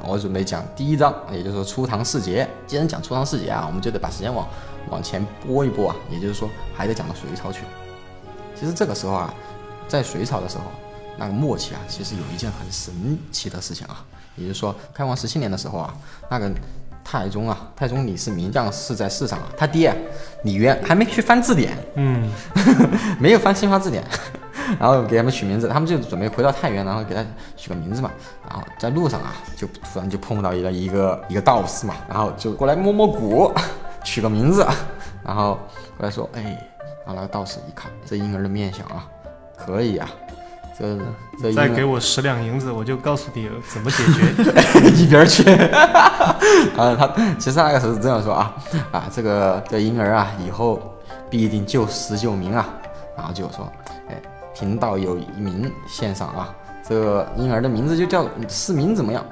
[0.06, 2.48] 我准备讲第一章，也就是说初唐四杰。
[2.66, 4.48] 既然讲初唐四杰啊，我们就得把时间往
[4.90, 7.60] 往前拨一拨啊，也就是说还得讲到隋朝去。
[8.58, 9.34] 其实这个时候啊，
[9.88, 10.64] 在隋朝的时候，
[11.16, 14.04] 那个末期啊，其实有一件很神奇的事情啊，
[14.36, 15.94] 也就是说开皇十七年的时候啊，
[16.30, 16.50] 那个
[17.04, 19.96] 太宗啊，太宗李世民将是在世上啊，他爹啊
[20.44, 22.30] 李渊还没去翻字典，嗯，
[23.18, 24.04] 没有翻新华字典，
[24.78, 27.24] 然后给他们取名字，他们就准备回到太原，然后给他
[27.56, 28.10] 取个名字嘛。
[28.48, 33.52] 然后在路上啊，就突然就碰到一个一个一个道士嘛，然后就过来摸摸骨，
[34.04, 34.66] 取个名字，
[35.24, 35.58] 然后
[35.96, 36.42] 过来说，哎，
[37.04, 39.06] 然后那个道士一看这婴儿的面相啊，
[39.56, 40.08] 可以啊，
[40.78, 40.98] 这
[41.40, 44.90] 这再给我十两银子，我就告诉你怎么解决。
[44.96, 45.42] 一边儿去。
[46.76, 48.54] 啊，他其实那个时候是这样说啊
[48.92, 50.80] 啊，这个这婴儿啊，以后
[51.28, 52.68] 必定救死救民啊。
[53.16, 53.70] 然后就说，
[54.60, 56.54] 哎，贫道有一名献上啊，
[56.86, 59.24] 这个婴儿的名字就叫市民怎么样？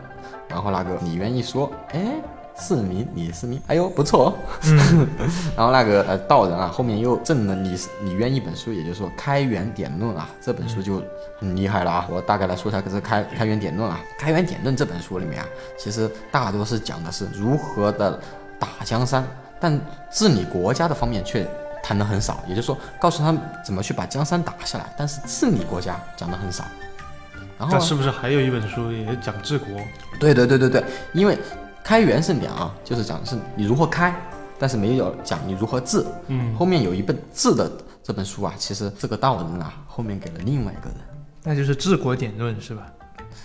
[0.48, 2.14] 然后那个李渊一说，哎。
[2.60, 4.34] 市民李世民，哎呦不错哦。
[5.56, 11.00] 然后那个呃道人啊，后面又赠了李李渊一本书，也就是说《开元典论》啊，这本书就
[11.38, 12.08] 很厉害了啊。
[12.10, 15.46] 我大概来说一下，这《开开元典论》啊，《开元典论》这本书里面啊，
[15.78, 18.18] 其实大多是讲的是如何的
[18.58, 19.24] 打江山，
[19.60, 21.46] 但治理国家的方面却
[21.88, 22.44] 谈的很少。
[22.46, 26.64] 也就是说，告诉他们怎么去把江山打下来，但是治理国家讲的很少。
[27.58, 29.68] 然后那是不是还有一本书也讲治国？
[30.20, 31.38] 对对对对对，因为。
[31.84, 34.14] 开元盛典啊，就是讲的是你如何开，
[34.58, 36.04] 但是没有讲你如何治。
[36.26, 37.70] 嗯，后面有一本治的
[38.02, 40.98] 这本书啊，其实这个道人啊，后面给了另外一个人，
[41.42, 42.82] 那就是治国典论是吧？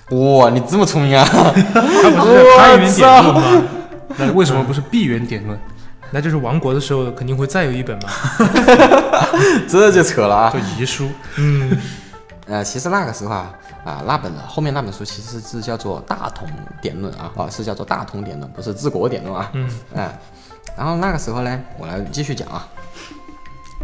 [0.10, 1.24] 哇，你这么聪明啊！
[1.32, 1.42] 他
[2.22, 3.64] 不是开元典论吗？
[4.20, 5.58] 那为什么不是闭元典论？
[6.14, 8.10] 那就是亡国的时候肯定会再有一本嘛。
[9.68, 10.54] 这就扯了啊！
[10.54, 11.10] 就遗书。
[11.38, 11.78] 嗯。
[12.46, 16.48] 呃，其实那个时候啊，啊，那本后面那本书其实是叫做《大同
[16.82, 19.50] 典论》啊，啊，是叫做《大同典论》，不是《治国典论》啊。
[19.54, 19.70] 嗯。
[19.96, 20.20] 哎，
[20.78, 22.68] 然后那个时候呢，我来继续讲啊。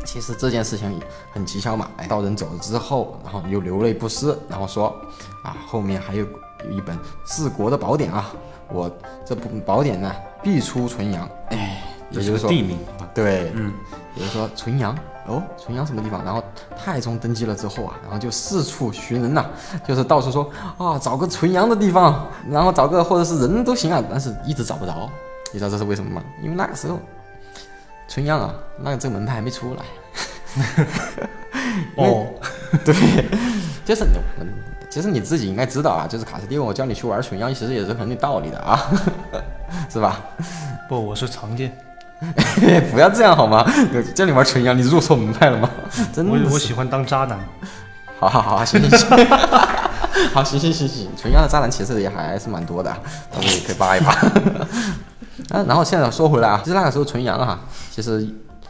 [0.05, 0.99] 其实这件事情
[1.31, 4.95] 很蹊跷嘛，哎，道人走了之后，然后又流泪不失，然后说
[5.43, 6.25] 啊，后面还有
[6.65, 8.31] 有一本治国的宝典啊，
[8.69, 8.89] 我
[9.25, 10.11] 这部宝典呢
[10.43, 12.77] 必出纯阳，哎，也就是说地名，
[13.13, 13.73] 对，嗯，
[14.15, 14.97] 也就是说纯阳。
[15.27, 16.25] 哦，纯阳什么地方？
[16.25, 16.43] 然后
[16.75, 19.45] 太宗登基了之后啊，然后就四处寻人呐，
[19.87, 25.07] 就是到处说啊，找个纯阳的地方，然后找个或者是人都行啊，但是一直找不着。
[25.51, 26.23] 你知道这是为什么吗？
[26.41, 26.99] 因为那个时候
[28.07, 29.83] 纯阳啊，那个这个门派还没出来。
[31.97, 32.25] 哦，
[32.83, 32.95] 对，
[33.85, 34.17] 就是你，
[34.89, 38.79] 其实你自己应该知道啊，就是卡斯蒂我教你去玩纯阳，其实也是很有道理的啊，
[39.91, 40.19] 是吧？
[40.89, 41.71] 不，我是常见。
[42.91, 43.65] 不要这样好吗？
[44.13, 45.69] 叫你玩纯阳，你入错门派了吗？
[46.13, 47.39] 真的，我我喜欢当渣男。
[48.19, 49.25] 好好好，行行行，
[50.33, 52.91] 好行行行行， 纯阳的渣男其实也还是蛮多的，
[53.31, 54.11] 到时候也可以扒一扒。
[55.51, 57.57] 啊，然后现在说回来啊，其实那个时候纯阳啊，
[57.89, 58.27] 其实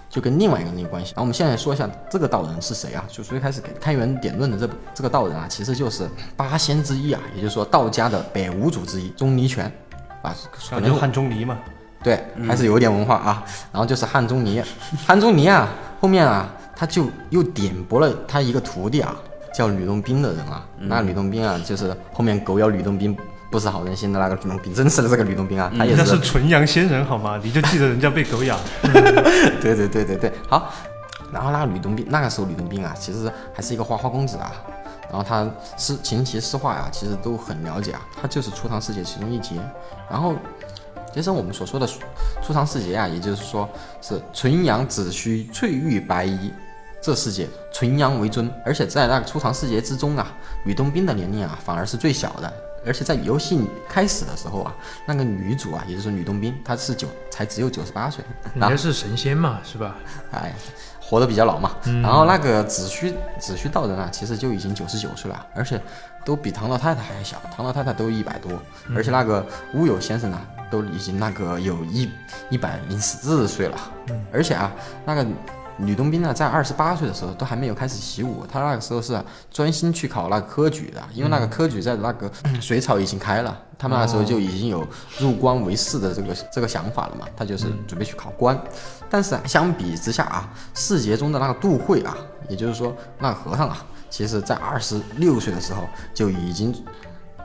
[0.07, 1.13] 就跟另外一个人有关系。
[1.15, 3.03] 然后我们现在说一下这个道人是谁啊？
[3.07, 6.07] 就最开始给开元点论的这这个道人啊，其实就是
[6.37, 9.65] 八仙之一啊，也就是说道家的北五祖之一钟离权
[10.21, 10.35] 啊，
[10.69, 11.57] 可能汉钟离嘛。
[12.01, 13.43] 对，还是有点文化啊。
[13.71, 14.61] 然后就是汉钟离，
[15.05, 15.67] 汉钟离啊，
[15.99, 19.13] 后面啊，他就又点拨了他一个徒弟啊，
[19.53, 20.65] 叫吕洞宾的人啊。
[20.79, 23.15] 那吕洞宾啊，就是后面狗咬吕洞宾
[23.51, 25.97] 不是好人心的那个吕洞宾，真实的这个吕洞宾啊，他也是。
[25.97, 27.37] 那是纯阳仙人好吗？
[27.43, 28.57] 你就记得人家被狗咬。
[29.61, 30.71] 对对对对对，好。
[31.33, 34.53] 然后那个吕洞宾，那个时候吕洞宾啊，其实还是一个花花公子啊。
[35.09, 37.99] 然后他诗琴棋诗画呀，其实都很了解啊。
[38.21, 39.55] 他就是初唐世界其中一杰。
[40.09, 40.33] 然后。
[41.13, 41.87] 其实我们所说的
[42.41, 43.67] 初唐四杰啊，也就是说
[44.01, 46.51] 是纯阳、子虚、翠玉、白衣
[47.01, 48.51] 这四杰，纯阳为尊。
[48.65, 50.31] 而且在那个初唐四杰之中啊，
[50.65, 52.53] 吕洞宾的年龄啊反而是最小的。
[52.85, 54.73] 而且在游戏开始的时候啊，
[55.05, 58.23] 那个女主啊，也就是吕洞宾，她是九才只有九十八岁，
[58.55, 59.97] 人家是神仙嘛，是吧？
[60.31, 60.55] 哎，
[61.01, 61.75] 活得比较老嘛。
[62.01, 65.79] 然后那个子虚子虚道人啊，其实就已经九十九岁了，而且
[66.29, 68.51] 都比唐老太太还小，唐老太太都一百多，
[68.95, 70.39] 而且那个乌有先生呢。
[70.71, 72.07] 都已经那个有一
[72.51, 73.77] 一百零四岁了，
[74.31, 74.71] 而且啊，
[75.03, 75.25] 那个
[75.79, 84.87] 吕洞宾呢，在二十八岁的时候都还没有开始习武，他那个时候是专心去考那个科举的，因为那个科举在那个隋朝已经开了，他们那时候就已经有
[85.17, 88.55] 入官为士的这个这个想法了嘛，他就是准备去考官。
[89.09, 92.15] 但是啊，相比之下啊，四杰中的那个杜慧啊，
[92.47, 96.73] 也就是说那个和尚啊，其实在二十六岁的时候就已经。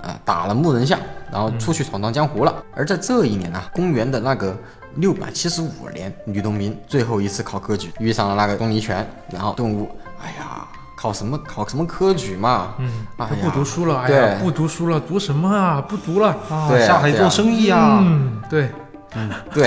[0.04, 1.00] 啊，打了木人像，
[1.32, 2.54] 然后出去闯荡江湖了。
[2.76, 4.54] 而在这一年呢，公元的那个
[4.96, 9.88] 六百七十五年，吕洞宾最后一次考科举，遇上了那个钟离权，然后顿悟，
[10.22, 15.80] 哎呀，考什么考什么科举嘛，嗯，啊，不读书了，哎呀，不读书了，读什么啊？
[15.80, 16.36] 不读了，
[16.68, 18.68] 对，下海做生意啊，嗯，对，
[19.14, 19.66] 嗯，对，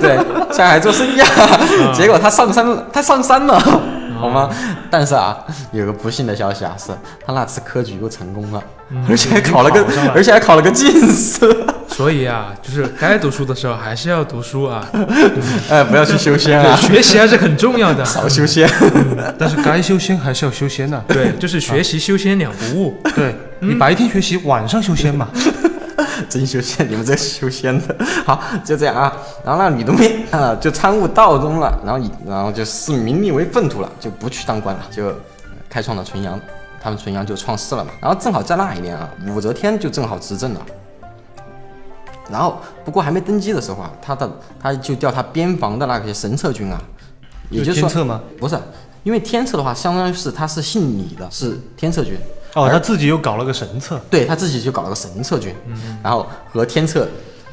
[0.00, 1.28] 对，下海做生意啊，
[1.94, 3.60] 结果他上山，他上山了。
[4.16, 4.50] 好吗？
[4.90, 5.36] 但是啊，
[5.72, 6.92] 有个不幸的消息啊，是
[7.24, 8.62] 他那次科举又成功了，
[9.08, 11.66] 而且还考了个，而且还考了个进士。
[11.88, 14.86] 所以啊，就是该读书的时候还是要读书啊，
[15.70, 18.68] 哎，不要去修仙啊，学习还是很重要的，少修仙。
[19.38, 23.00] 但是该修仙还是要修仙的，对，就是学习修仙两不误。
[23.14, 25.28] 对你白天学习，晚上修仙嘛。
[26.28, 29.12] 真修仙，你们这修仙的， 好，就这样啊。
[29.44, 35.12] 然后那吕洞宾啊，就参悟道宗了，然后以然后就视名利为粪土了，就不去当官了，就
[35.68, 36.40] 开创了纯阳，
[36.80, 37.90] 他们纯阳就创世了嘛。
[38.00, 40.60] 然后正好在那一年啊，武则天就正好执政了。
[42.30, 46.82] 然后不过还没登基的时候啊，他的他就调他边防的那些神策军啊，
[47.50, 48.20] 也就是说天策吗？
[48.38, 48.58] 不是，
[49.04, 52.16] 因为天策的话，相当于是他是姓李的，是天策军。
[52.56, 55.54] 哦，他自己又搞了个神策，对他自己就搞了个神策军，
[56.02, 57.06] 然后和天策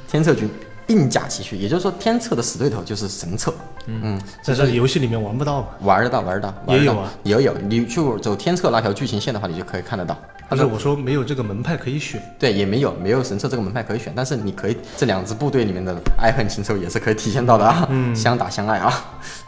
[0.10, 0.50] 天策军
[0.88, 3.54] 并驾齐驱，也就是说天策的死对头就是神策。
[3.86, 5.68] 嗯，在这游戏里面玩不到嘛？
[5.82, 7.54] 玩得到，玩得到，玩得到也有啊，也有。
[7.68, 10.18] 你去走天策那条剧情线的话，你就可以看得到。
[10.48, 19.06] 但是我说没有这个门派可以选，对，也没有没有神策这个门派可以选，但是你可以这两支部队里面的爱恨情仇也是可以体现到的啊，嗯相打相爱啊。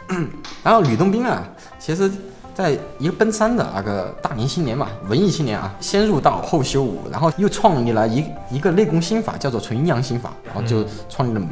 [0.62, 1.42] 然后吕洞宾啊，
[1.78, 2.10] 其实
[2.56, 11.46] 在一个奔三的那个大龄青年嘛，文艺青年啊，先入道后修武，然后又创立了一一个内功心法，叫做纯阳心法，然后就创立了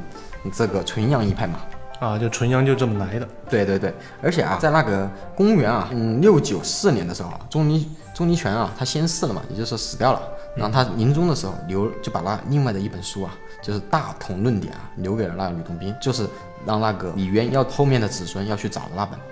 [0.51, 1.61] 这个纯阳一派嘛。
[2.01, 3.29] 啊，就纯阳就这么来的。
[3.51, 10.21] 对对对，而且啊，在那个公元啊，嗯，六九四年的时候啊，钟离钟离权啊，他先逝了嘛，也就是说死掉了。
[10.57, 16.27] 然后他临终的时候留就把那另外的一本书啊，就是《大同论点》啊，留给了那个吕洞宾，就是
[16.64, 19.19] 让那个李渊要后面的子孙要去找的那本《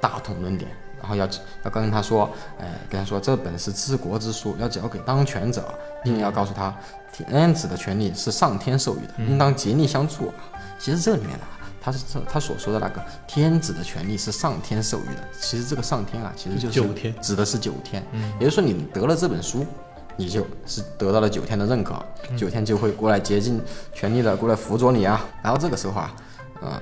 [0.00, 1.28] 大同论点》，然后要
[1.64, 2.30] 要跟他说，
[2.60, 5.62] 哎，跟他说这本是治国之书，要交给当权者，
[6.02, 6.74] 并要告诉他，
[7.12, 10.34] 天子的权利是上天授予的，应当竭力相助啊。
[10.78, 11.48] 其实这里面啊。
[11.80, 18.04] 他是这他所说的那个天子的权利是上天授予的，其实这个上天啊，其实就是九天指的是九天，
[18.38, 19.64] 也就是说你得了这本书，
[20.16, 21.94] 你就是得到了九天的认可，
[22.36, 23.62] 九天就会过来竭尽
[23.94, 25.24] 全力的过来辅佐你啊。
[25.42, 26.14] 然后这个时候啊，
[26.60, 26.78] 呃，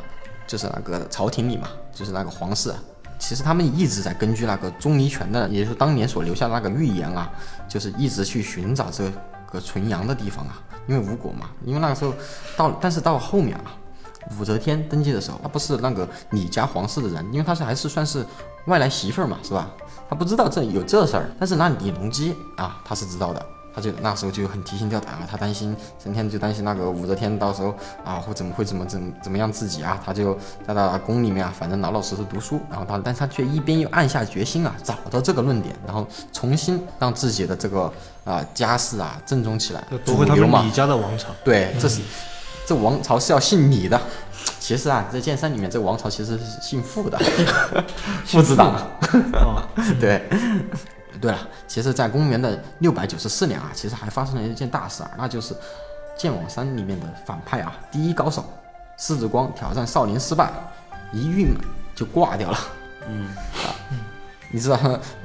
[0.46, 2.83] 就是那个朝廷里嘛，就是那个皇室啊，
[3.18, 7.31] 其实他们一直在根据那个钟离权的，也就是当年所留下的那个预言啊，
[7.68, 9.11] 就是一直去寻找这
[9.50, 12.12] 个纯阳的地方啊，因为吴国嘛，因为那个时候
[12.57, 13.72] 到，但是到后面啊。
[14.40, 18.26] 武则天登基的时候，她不是那个李家皇室的人，因为她是还是算是
[18.66, 19.70] 外来媳妇儿嘛，是吧？
[20.11, 30.32] 她不知道这有这事儿，但是那李隆基啊，他是知道的，他就那时候就很提心吊胆啊，他担心，成天就担心那个武则天到时候啊会怎么会怎么怎么怎么样自己啊，他就
[30.66, 37.92] 在那宫里面啊，反正老老实实读书，然后他，但是他却一边又暗下决心啊，找到这个论点，然后重新让自己的这个
[38.24, 41.28] 啊家世啊正宗起来，夺回他主流嘛们李家的王朝。
[41.44, 42.00] 对，这是
[42.66, 44.00] 这王朝是要姓李的。
[44.58, 47.18] 其实啊，在剑山里面，这个王朝其实是姓傅的，
[48.24, 48.74] 父子党。
[49.34, 49.62] 哦，
[50.00, 50.28] 对，
[51.20, 55.55] 对了，其实，在公元的六百九十四年啊，其实还发生了一件大事啊，那就是
[56.16, 58.44] 剑网三里面的反派啊，第一高手
[58.98, 60.50] 狮子光挑战少林失败，
[61.12, 61.55] 一晕
[61.94, 62.59] 就挂掉了。
[63.09, 63.29] 嗯
[63.64, 63.74] 啊，
[64.52, 64.79] 你知道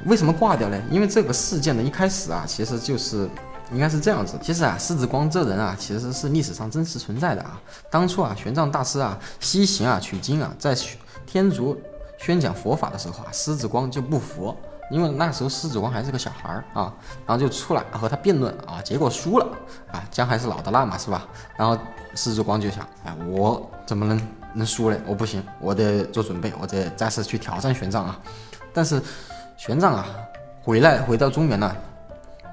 [0.04, 0.80] 为什么挂掉呢？
[0.90, 3.28] 因为这个事件的一开始啊，其实就是。
[3.70, 7.58] 应该是这样子，其实啊，狮子光这人啊，其实是历史上真实存在的啊。
[7.90, 10.76] 当初啊，玄奘大师啊西行啊取经啊，在
[11.24, 11.80] 天竺
[12.18, 14.54] 宣讲佛法的时候啊，狮子光就不服，
[14.92, 16.92] 因为那时候狮子光还是个小孩儿啊，
[17.26, 19.46] 然后就出来和他辩论啊，结果输了
[19.90, 21.26] 啊，姜还是老的辣嘛，是吧？
[21.56, 21.76] 然后
[22.14, 24.96] 狮子光就想，哎，我怎么能能输呢？
[25.06, 28.20] 我不行，我得做准备，我得再次去挑战玄奘啊。
[28.72, 29.02] 但是
[29.56, 30.06] 玄奘啊，
[30.62, 31.74] 回来回到中原呢，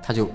[0.01, 0.27] 他就。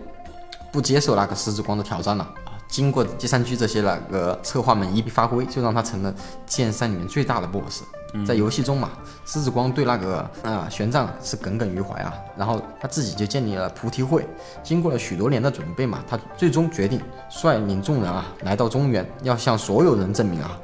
[0.74, 2.58] 不接受那个狮子光的挑战了啊！
[2.66, 6.12] 经过第三区这些那个策划们一笔发挥，就让他成了
[6.46, 7.84] 剑山里面最大的 BOSS。
[8.26, 8.90] 在游戏中嘛，
[9.24, 14.26] 狮子光对那个啊玄奘是耿耿于怀啊，然后他自己就建立了菩提会。
[14.62, 17.00] 经过了许多年的准备嘛，他最终决定
[17.30, 20.58] 率领众人啊来到中原，要向所有人证明啊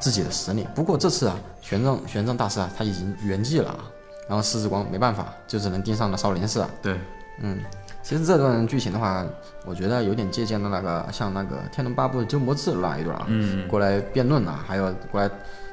[0.00, 0.66] 自己的实力。
[0.74, 3.84] 不过这次啊，玄奘玄奘大师啊他已经圆寂了啊，
[4.28, 6.70] 然后狮子光没办法，就只能盯上了少林寺啊。
[6.82, 6.98] 对，
[7.40, 7.58] 嗯。
[8.04, 9.24] 其实这段剧情的话，
[9.64, 15.30] 我觉得有点借鉴了那个像那个《天龙八部》鸠摩智那一段啊，嗯，过来辩论啊，还有过来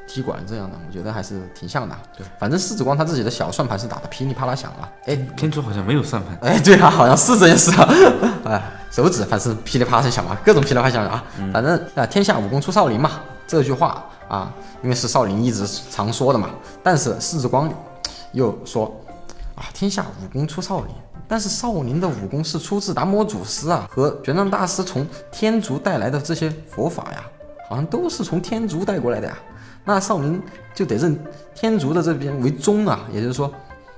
[0.09, 1.95] 踢馆这样的，我觉得还是挺像的。
[2.17, 4.89] 对，反正狮子光他自己的小算盘是打的噼里啪啦响啊。
[5.05, 6.35] 哎，天竺好像没有算盘。
[6.41, 7.87] 哎，对啊，好像是这件事啊。
[8.45, 11.23] 哎，手指反正噼里啪啦响嘛，各种噼里啪啦响啊。
[11.53, 13.11] 反正啊，天下武功出少林嘛，
[13.45, 16.49] 这句话啊，因为是少林一直常说的嘛。
[16.81, 17.71] 但是狮子光
[18.31, 18.91] 又说
[19.55, 20.87] 啊，天下武功出少林。
[21.27, 27.23] 但是少林的武功是出自达摩祖师啊，和玄奘大师从天竺带来的这些佛法呀，
[27.69, 29.37] 好像都是从天竺带过来的呀。
[29.85, 30.41] 那少林
[30.73, 31.17] 就得认
[31.53, 33.51] 天竺的这边为宗啊，也就是说，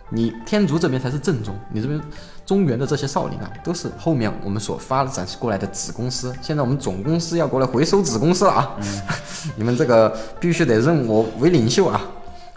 [0.09, 1.99] 你天竺这边才是正宗，你这边
[2.45, 6.33] 中原的这些少林啊，都是后面我们所发展过来的子公司。
[6.41, 8.75] 现在我们总公司要过来回收子公司了啊，
[9.55, 12.01] 你们这个必须得认我为领袖啊，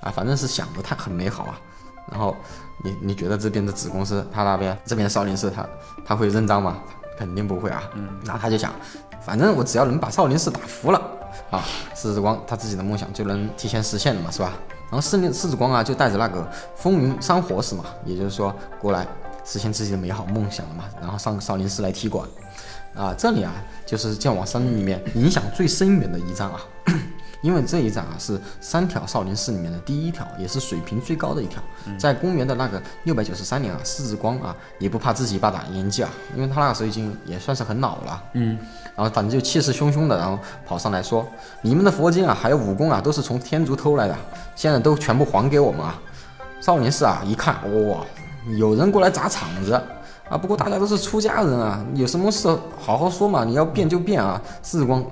[0.01, 1.61] 啊，反正是想的太很美好啊，
[2.11, 2.37] 然后。
[2.83, 5.65] 你你觉得这边的子公司，他那边这边少林寺，他
[6.05, 6.79] 他会认账吗？
[7.17, 7.83] 肯定不会啊。
[7.95, 8.73] 嗯，那他就想，
[9.25, 11.01] 反正我只要能把少林寺打服了
[11.51, 11.65] 啊，
[11.95, 14.53] 狮子光他自己的梦想就能提前实现了嘛，是吧？
[14.91, 19.07] 然后狮狮子光啊，就带着那个风云三火使嘛，也就是说过来
[19.45, 22.29] 实现自己的美好梦想了嘛，然后上少林寺来踢馆
[22.95, 23.15] 啊。
[23.17, 23.53] 这里啊，
[23.87, 26.61] 就是剑网三里面影响最深远的一战啊。
[27.45, 31.63] 因为这一战啊是三条少林寺里面的第一条，也是水平最高的一条。
[31.99, 38.23] 在公元的那个六百九十三年啊，释子光啊也不怕自己一把打年纪啊，因为他那个时候已经也算是很老了。
[38.33, 38.59] 嗯，
[38.97, 41.27] 然后反正就气势汹汹的，然后跑上来说
[41.61, 44.17] ：“你们的佛经啊，还有武功啊，都是从天竺偷来的，
[44.57, 46.01] 现在都全部还给我们啊！”
[46.63, 47.57] 少林寺啊，一看
[47.91, 48.01] 哇，
[48.57, 49.75] 有人过来砸场子
[50.31, 50.39] 啊！
[50.39, 52.49] 不过大家都是出家人啊，有什么事
[52.81, 54.41] 好好说嘛，你要变就变啊！
[54.63, 55.05] 狮子光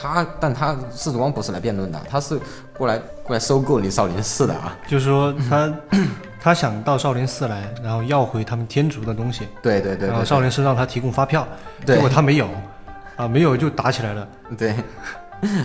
[0.00, 2.38] 他，但他狮子光不是来辩论的，他是
[2.76, 4.76] 过来过来收购你少林寺的啊！
[4.86, 5.72] 就是说他
[6.40, 11.46] 他想到少林寺来，然后要回他们天竺的东西，对对对对然后少林寺让他提供发票，
[11.84, 12.48] 对结果他没有，
[13.16, 14.76] 啊没有就打起来了， 对，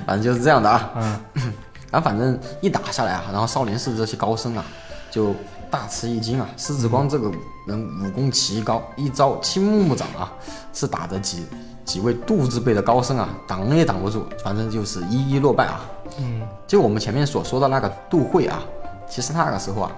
[0.07, 0.89] 反正就是这样的啊。
[0.95, 1.19] 嗯，
[1.91, 4.65] 然后反正一打下来啊，然后少林寺这些高僧啊，
[5.11, 5.35] 就
[5.69, 6.49] 大吃一惊啊。
[6.57, 7.31] 狮子光这个
[7.67, 10.33] 人武功奇高，一招青木掌啊，
[10.73, 11.45] 是打得几
[11.85, 15.81] 几位杜字辈的高僧啊，挡也挡不住，反正就是一一落败啊。
[16.17, 18.63] 嗯，就我们前面所说的那个杜慧啊，
[19.09, 19.91] 其实那个时候啊，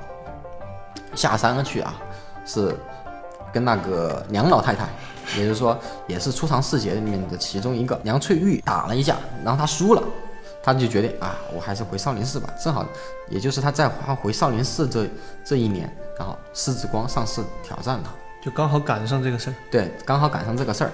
[1.14, 1.94] 下山去啊，
[2.46, 2.76] 是
[3.54, 4.88] 跟那个梁老太太，
[5.38, 5.78] 也就是说
[6.08, 10.04] 也是初唐四杰里面的其中一个梁翠玉打了一架，然后他输了，
[10.64, 12.50] 他就决定啊，我还是回少林寺吧。
[12.64, 12.86] 正好，
[13.30, 15.08] 也就是他在他回少林寺这
[15.44, 18.10] 这一年，然后狮子光上寺挑战他。
[18.44, 20.92] 就刚好赶上这个事儿，对，刚好赶上这个事儿。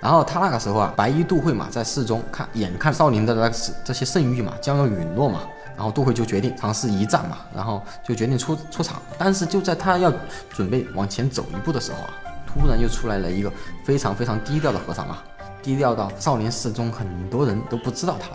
[0.00, 5.40] 然后他那个时候啊，白衣杜慧嘛，在寺中看，眼看少林的那个这些圣域嘛将要陨落嘛，
[5.76, 9.02] 然后杜慧就决定尝试一战嘛，然后就决定出出场。
[9.18, 10.12] 但是就在他要
[10.50, 12.10] 准备往前走一步的时候啊，
[12.46, 13.52] 突然又出来了一个
[13.84, 15.22] 非常非常低调的和尚啊，
[15.62, 18.28] 低调到少林寺中很多人都不知道他，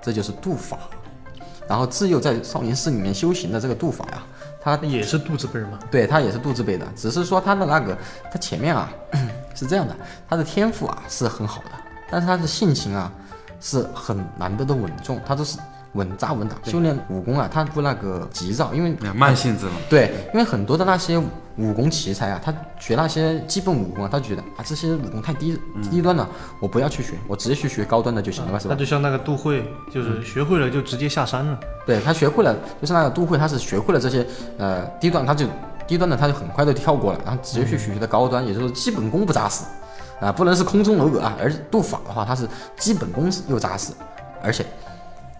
[0.00, 0.78] 这就是杜法。
[1.68, 4.22] 然后自幼在少林寺里面修行的这个杜法呀、
[4.64, 7.96] 那也是肚子辈儿嘛，对他也是杜字辈的，只是说他的那个
[8.30, 8.90] 他前面啊
[9.54, 9.96] 是这样的，
[10.28, 11.70] 他的天赋啊是很好的，
[12.10, 13.12] 但是他的性情啊
[13.60, 15.58] 是很难得的稳重，他都是
[15.94, 19.72] 稳扎稳打，修炼武功啊他不那个急躁，因为慢性子嘛。
[19.90, 21.20] 对，因为很多的那些
[21.56, 25.58] 武功奇才啊，他学那些基本武功啊，他觉得啊这些武功太低
[25.90, 26.28] 低端了，
[26.60, 28.80] 我不要去学，我直接去学高端的就行了，是吧那？
[28.80, 34.26] 就像那个杜慧，就是学会了就直接下山了，对他学会了，就是那个杜慧，他是学会了这些
[34.58, 35.46] 呃低端，他就
[35.86, 39.64] 低端的他就很快就跳过了，然后直接去学的高端，也就是基本功不扎实
[40.20, 41.36] 啊，不能是空中楼阁啊。
[41.38, 43.92] 而杜法的话，他是基本功又扎实，
[44.42, 44.64] 而且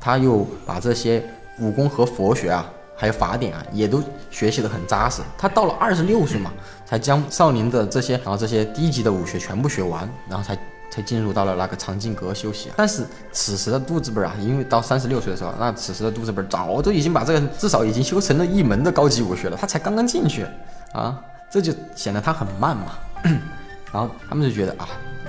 [0.01, 1.23] 他又把这些
[1.61, 2.69] 武功和佛学啊，
[3.03, 4.01] 还有法典啊，也都
[4.31, 5.23] 学习的很扎实。
[5.37, 6.53] 他到了二十六岁嘛，
[6.87, 10.57] 才将少林的这些，然后这些低级的武学全部学完，然后才
[10.89, 12.71] 才进入到了那个藏经阁休息。
[12.77, 20.47] 但是此时的杜字辈儿啊，因为到三十六岁的时候，那此时的杜字辈儿早都已经把这个至少已经修成了一门的高级武学了，他才刚刚进去
[20.93, 22.95] 啊，这就显得他很慢嘛。
[23.93, 24.87] 然后他们就觉得啊，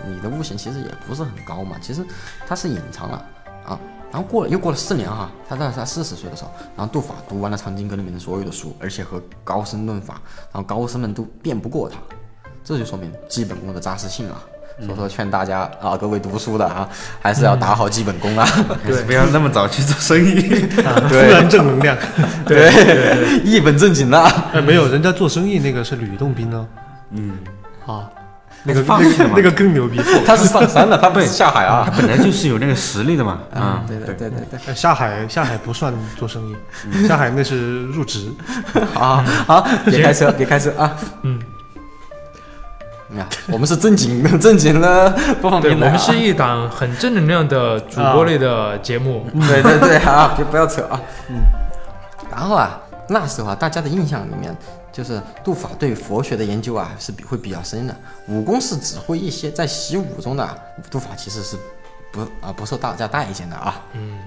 [0.08, 2.06] 你的悟性其实也不是很高嘛，其实
[2.48, 3.26] 他是隐藏了
[3.66, 3.80] 啊。
[4.14, 11.98] 然后过了又过了四年哈，他在他四十岁的时候，然后杜法读完了藏经阁里面的所有的书，而且和高僧论法，然后高僧们都辩不过他，
[12.64, 14.40] 这就说明基本功的扎实性啊。
[14.80, 16.88] 所以说劝大家啊，各位读书的啊，
[17.22, 18.46] 还是要打好基本功啊。
[18.84, 20.62] 还是不要那么早去做生意。
[20.86, 21.98] 啊，突然正能量，
[22.46, 24.20] 对，一本正经的。
[24.52, 26.68] 哎，没有，人家做生意那个是吕洞宾呢，
[27.12, 27.38] 嗯，
[27.86, 28.10] 啊，
[28.64, 31.84] 那个放弃了嘛那个那个更牛逼， 他是上山了，他不是下海啊。
[31.86, 33.40] 他本来就是有那个实力的嘛。
[33.54, 34.60] 啊，对对对对对。
[34.68, 36.56] 哎下海下海不算做生意，
[37.08, 38.32] 下海那是入职，
[38.94, 40.96] 好好，别开车，别开车啊！
[41.24, 41.40] 嗯，
[43.10, 45.10] 你看，我们是正经的正经的
[45.42, 49.28] 播放对，平台、啊，我们是一档很正能量的主播类的节目。
[49.48, 51.00] 对对对啊，别不要扯啊。
[51.30, 51.36] 嗯。
[52.32, 54.56] 然后啊，那时候啊，大家的印象里面，
[54.94, 57.96] 就是杜法对佛学的研究啊是比会比较深的，
[58.28, 60.56] 武功是只会一些，在习武中的啊
[60.92, 61.58] 杜法其实是
[62.12, 63.82] 不啊不受大家待见的啊。
[63.94, 64.20] 嗯，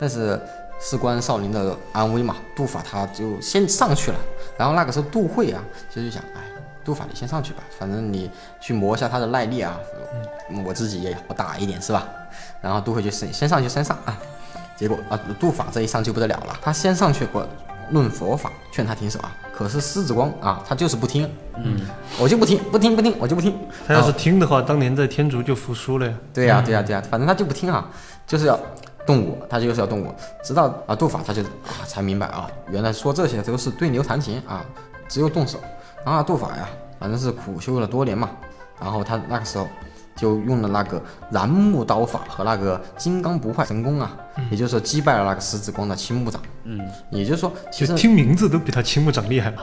[0.00, 0.40] 但是
[0.80, 4.18] 事关少林的安危嘛，杜法他就先上去了。
[4.56, 6.40] 然后那个时候杜慧啊，其实就想，哎，
[6.82, 8.30] 杜法你先上去吧，反正你
[8.60, 9.78] 去磨一下他的耐力啊，
[10.64, 12.08] 我自己也好打一点是吧？
[12.62, 14.18] 然后杜慧就先先上去先上啊，
[14.74, 17.46] 结果啊杜法这一上就不得了了，他先上去过
[17.90, 21.80] 论佛法，劝他停手啊，可是狮子光啊他就是不听，嗯，
[22.20, 23.54] 我就不听，不听不听，我就不听。
[23.86, 26.14] 他要是听的话，当年在天竺就服输了呀。
[26.32, 27.88] 对呀、对呀、对呀、反正他就不听啊，
[28.26, 28.58] 就是要
[29.06, 30.14] 动武，他就是要动武，
[30.44, 34.64] 直到啊杜法他就啊才明白啊，原来说这些都是对牛弹琴啊，
[35.08, 35.58] 只有动手。
[36.04, 36.68] 然后啊杜法呀，
[37.00, 38.30] 反正是苦修了多年嘛，
[38.80, 39.66] 然后他那个时候
[40.18, 41.00] 就用了那个
[41.30, 44.16] 燃木刀法和那个金刚不坏神功啊，
[44.50, 46.40] 也就是说击败了那个石子光的青木掌。
[46.64, 49.62] 嗯，也就是说，其实听名字都比他青木掌厉害嘛。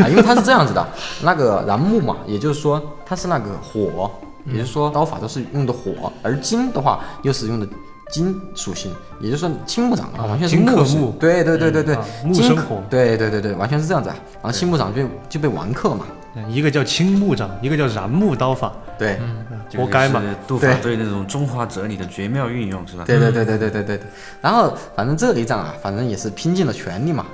[0.00, 0.86] 啊，因为他是这样子的，
[1.22, 4.10] 那个燃木嘛，也就是说他是那个火，
[4.46, 7.66] 也就是说刀法都是用的火，而金的话又是用的
[8.14, 14.16] 金属性，也就是说青木长啊，啊完全是木木对对对对对啊，木金克生火对对对对，完全是这样子啊。
[14.34, 16.06] 然后青木长就就被完克嘛，
[16.36, 19.44] 嗯一个叫青木掌，一个叫燃木刀法，对，嗯
[19.76, 20.22] 活该嘛。。
[20.46, 23.02] 杜法对那种中华哲理的绝妙运用是吧？
[23.04, 24.06] 对对对对对对对对。
[24.40, 27.26] 然后反正这一仗啊，反正也是拼尽了全力嘛，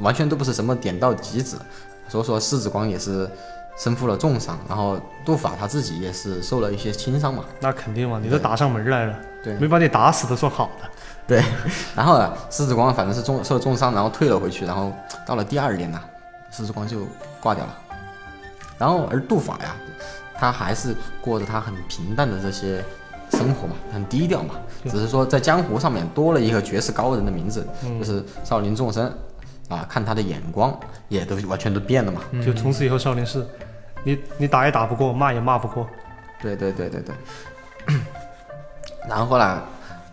[0.00, 1.56] 完全都不是什么点到即止。
[2.08, 3.28] 所以说狮子光也是
[3.76, 7.44] 身负了重伤，然后杜法他自己也是受了一些轻伤嘛。
[7.60, 10.88] 那肯定嘛，你都打上门来了，对没把你打死都算好的。
[11.26, 11.42] 对，
[11.96, 14.92] 然后啊，狮子光反正是重受重伤，然后退了回去，然后
[15.26, 16.00] 到了第二年呢、
[16.50, 17.06] 狮子光就
[17.40, 17.78] 挂掉了。
[18.76, 19.74] 然后而杜法呀，
[20.34, 22.84] 他还是过着他很平淡的这些
[23.30, 29.10] 生活嘛，很低调嘛，只是说在江湖上面多了一个绝世高人的名字，嗯就是少林众生
[29.68, 32.20] 啊，看他的眼光也都完全都变了嘛。
[32.44, 33.48] 就从此以后少林寺，
[34.02, 35.88] 你你打也打不过，骂也骂不过。
[36.40, 37.14] 对对对对对。
[39.08, 39.62] 然后呢，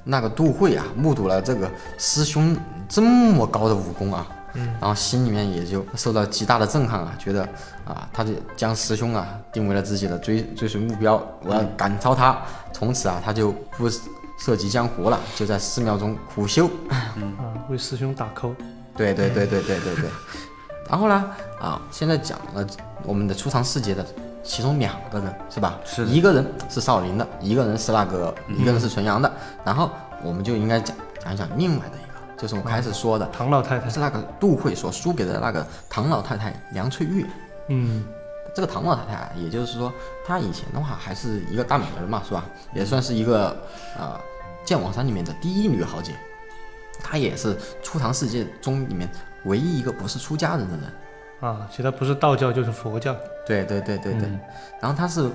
[0.04, 2.56] 那个杜慧啊，目睹了这个师兄
[2.88, 7.44] 这么高的武功啊，嗯，然后心里面也就受到极大的震撼啊，觉得
[7.86, 12.38] 啊，他就将师兄啊定为了自己的追追随目标，我要赶超他。
[12.74, 13.90] 从此啊，他就不
[14.38, 16.70] 涉及江湖了，就在寺庙中苦修。
[16.90, 17.16] 啊，
[17.70, 18.54] 为师兄打 call。
[18.96, 20.10] 对对对对对对对。
[20.90, 22.68] 然后呢，啊，现在讲了
[23.04, 24.06] 我们的出场四节的
[24.44, 25.80] 其中两个人是吧？
[25.86, 29.32] 是一个人是少林的，一个人是那个，一个人是纯阳的。
[29.64, 29.90] 然后
[30.22, 37.26] 我们就应该讲讲讲另外的一个，就是我开始说的，唐老太太，是那个杜慧所输给的那个唐老太太梁翠玉。
[37.70, 38.04] 嗯，
[38.54, 39.94] 这个唐老太太啊，也就是说，
[40.26, 42.44] 她以前的话还是一个大美人嘛，是吧？
[42.74, 43.56] 也算是一个
[43.98, 44.20] 呃
[44.66, 46.12] 剑网山里面的第一女豪杰。
[47.04, 49.10] 她也是初唐世界中里面
[49.46, 50.94] 唯一一个不是出家人的人。
[51.42, 53.16] 啊，其他不是道教就是佛教。
[53.46, 54.30] 对对对对对。
[54.80, 55.30] 然后她是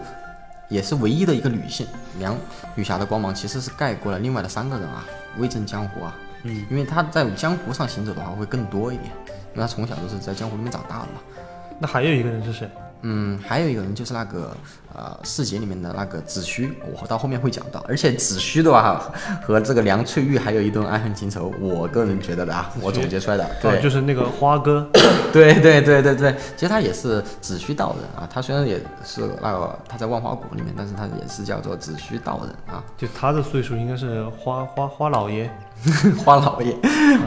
[0.69, 1.87] 也是唯一的一个女性，
[2.19, 2.37] 梁
[2.75, 5.05] 女侠的光芒其实是盖过了另外的三个人啊，
[5.39, 6.17] 威震江湖啊。
[6.45, 9.11] 嗯，因为她在江湖上行走的话会更多一点，
[9.55, 11.21] 因为她从小都是在江湖里面长大的嘛。
[11.81, 12.71] 那还有一个人是谁？
[13.09, 14.51] 嗯，还有一个人就是那个
[14.93, 17.85] 呃四杰里面的那个子虚，我到后面会讲到。
[17.87, 19.01] 而且子虚的话
[19.47, 23.45] 和这个梁翠玉还有一段爱恨情仇，我个人觉得的啊，我总结出来的。
[23.45, 24.85] 哦，对，就是那个花哥。
[25.33, 28.29] 对对对对对，其实他也是子虚道人啊。
[28.29, 35.49] 他虽然也是那个他在万花谷里面，但是他也是叫做子虚道人啊，就他的岁数应该是花花花老爷。
[36.25, 36.75] 花老爷、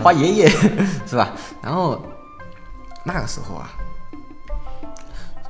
[0.03, 0.49] 花爷爷
[1.05, 1.29] 是吧？
[1.63, 2.01] 然后
[3.05, 3.69] 那个时候啊。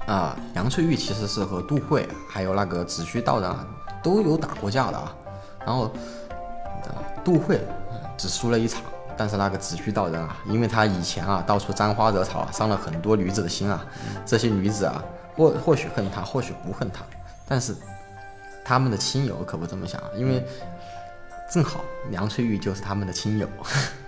[0.09, 3.63] 啊，杨翠玉其实是和杜慧还有那个子虚道人啊
[4.01, 5.15] 都有打过架的啊。
[5.63, 5.91] 然后，
[6.85, 7.57] 呃杜慧
[7.91, 8.81] 呃只输了一场，
[9.15, 13.85] 但是那个子虚道人啊，因为他以前啊到处沾花惹草啊，伤了很多女子的心啊。
[14.25, 15.03] 这些女子啊，
[15.35, 17.03] 或或许恨他，或许不恨他，
[17.47, 17.75] 但是
[18.65, 20.43] 他们的亲友可不这么想，因为
[21.51, 23.47] 正好梁翠玉就是他们的亲友。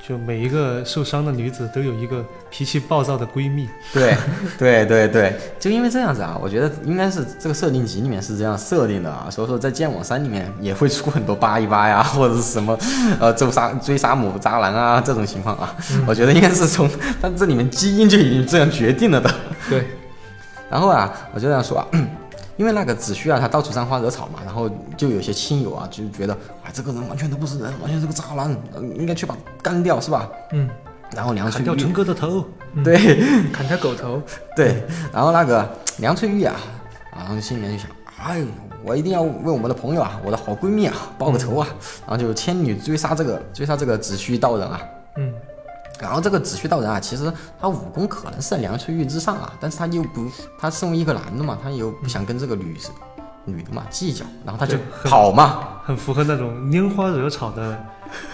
[0.07, 3.69] 就每一个受伤的女子都有一个脾气暴躁的闺蜜。
[3.93, 4.17] 对，
[4.57, 12.75] 对对对，就因为这样子啊，我觉得应该是这个设定集里面是这样设定的啊，所以说在剑网三里面也会出很多八一八呀， 或者是什么
[13.19, 15.73] 呃追杀追杀母渣男啊这种情况啊，
[16.07, 16.89] 我觉得应该是从
[17.21, 19.31] 它这里面基因就已经这样决定了的。
[19.69, 19.87] 对，
[20.67, 21.87] 然后啊，我就这样说啊，
[22.61, 30.29] 因为那个子虚啊，他到处沾花惹草嘛，然后就有些亲友啊，就觉得，哎，这个人完全都不是人，完全是个渣男，呃应该去把他干掉，是吧？
[30.51, 30.69] 嗯，
[31.15, 31.65] 然后梁翠玉。
[31.65, 32.45] 砍掉陈哥的头。
[32.83, 32.95] 对。
[33.51, 34.21] 砍他狗头，
[34.55, 36.53] 对，然后那个梁翠玉啊，
[37.13, 37.89] 啊，然后心里面就想，
[38.23, 38.43] 哎，
[38.83, 41.67] 我一定要为我们的朋友啊，我的好闺蜜啊报个仇啊，
[42.07, 44.79] 然后就千女追杀这个追杀这个子虚道人啊。
[45.17, 45.33] 嗯，
[46.01, 50.25] 然后这个子虚道人啊，其实他武功可能是在梁翠玉之上啊，但是他又不，
[50.59, 52.91] 他身为一个男的嘛，他又不想跟这个女生
[53.45, 57.77] 女的嘛计较，然后他就对跑嘛，很符合那种拈花惹草的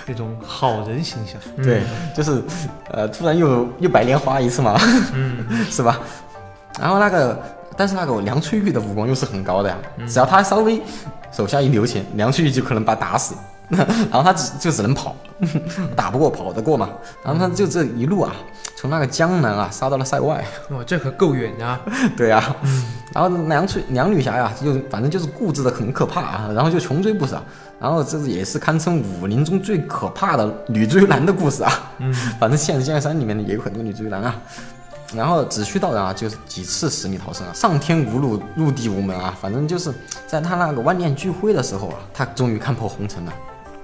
[0.06, 1.36] 那种好人形象。
[1.64, 1.84] 对，
[2.16, 2.42] 就是
[2.92, 4.80] 呃，突然又又白莲花一次嘛，
[5.14, 6.00] 嗯， 是吧？
[6.80, 7.42] 然后那个，
[7.76, 10.82] 但是那个梁翠玉的武功又是很高的呀，只要他稍微
[11.32, 13.34] 手下一留情，梁翠玉就可能把他打死，
[14.10, 15.16] 然后他只就只能跑，
[15.96, 16.90] 打不过跑得过嘛，
[17.24, 18.34] 然后他就这一路啊，
[18.78, 21.80] 从那个江南啊杀到了塞外， 哇，这可够远啊！
[22.16, 22.56] 对呀、
[23.14, 27.42] 然后梁翠梁女侠呀，就反正就是固执的很可怕啊，然后就穷追不舍，
[27.80, 31.72] 然后这也是堪称武林中最可怕的女追男的故事啊。
[31.98, 34.36] 嗯，反正现实剑山里面也有很多女追男啊。
[35.16, 39.90] 然后子虚道人啊，就是几次死里逃生啊，上天无路，入地无门啊，反正就是
[40.26, 43.34] 在他那个万念俱灰的时候啊，他终于看破红尘了，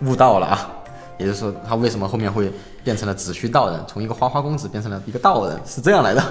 [0.05, 0.69] 悟道了啊。
[1.17, 2.51] 也就是说，他为什么后面会
[2.83, 6.23] 变成了子虚道人，从一个花花公子变成了一个道人，是这样来的，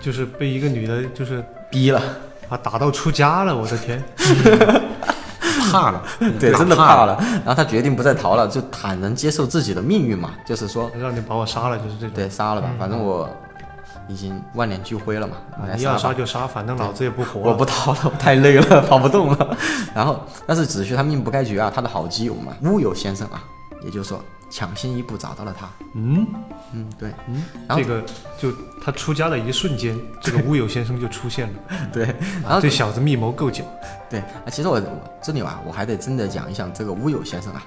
[0.00, 2.00] 就是被一个女的，就是逼了。
[2.48, 4.02] 把他打到出家了，我的天！
[5.72, 6.02] 怕了，
[6.38, 7.16] 对，真的怕怕了。
[7.44, 12.10] 然后他决定不再逃了，就坦然接受自己的命运嘛，就是说，让你把我杀了，就是这种。
[12.14, 13.28] 对，杀了吧，反正我
[14.10, 17.46] 已经万念俱灰了嘛，啊你要杀就杀，反正老子也不活了。
[17.46, 19.56] 我不逃了，我太累了， 跑不动了。
[19.94, 23.42] 然后，但是子虚他命不该绝啊，他的好基友嘛，乌有先生啊，
[23.84, 25.68] 也就是说抢先一步找到了他。
[25.94, 26.26] 嗯，
[26.72, 27.10] 嗯，对，
[27.68, 28.02] 然后这个
[28.36, 28.52] 就
[28.84, 31.54] 他出家的一瞬间，这个乌有先生就出现了。
[31.92, 32.04] 对，
[32.42, 33.62] 然后这小子密谋够久。
[34.08, 37.62] 对啊，其实我我这里啊，我还得真的讲一下这个乌有先生啊。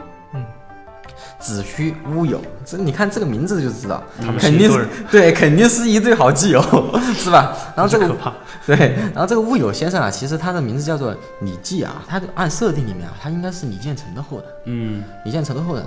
[1.44, 1.54] 嗯。
[1.54, 6.62] 子虚乌有，这你看这个名字就知道，他们肯定是对，肯定是一对好基友，
[7.16, 7.54] 是吧？
[7.76, 8.34] 然后这个可怕。
[8.66, 8.78] 对，
[9.14, 15.84] 然后这个乌有先生啊，其实他的名字叫做李继啊，他就按设定里面啊，他应该是李建成的后人，嗯，李建成的后人。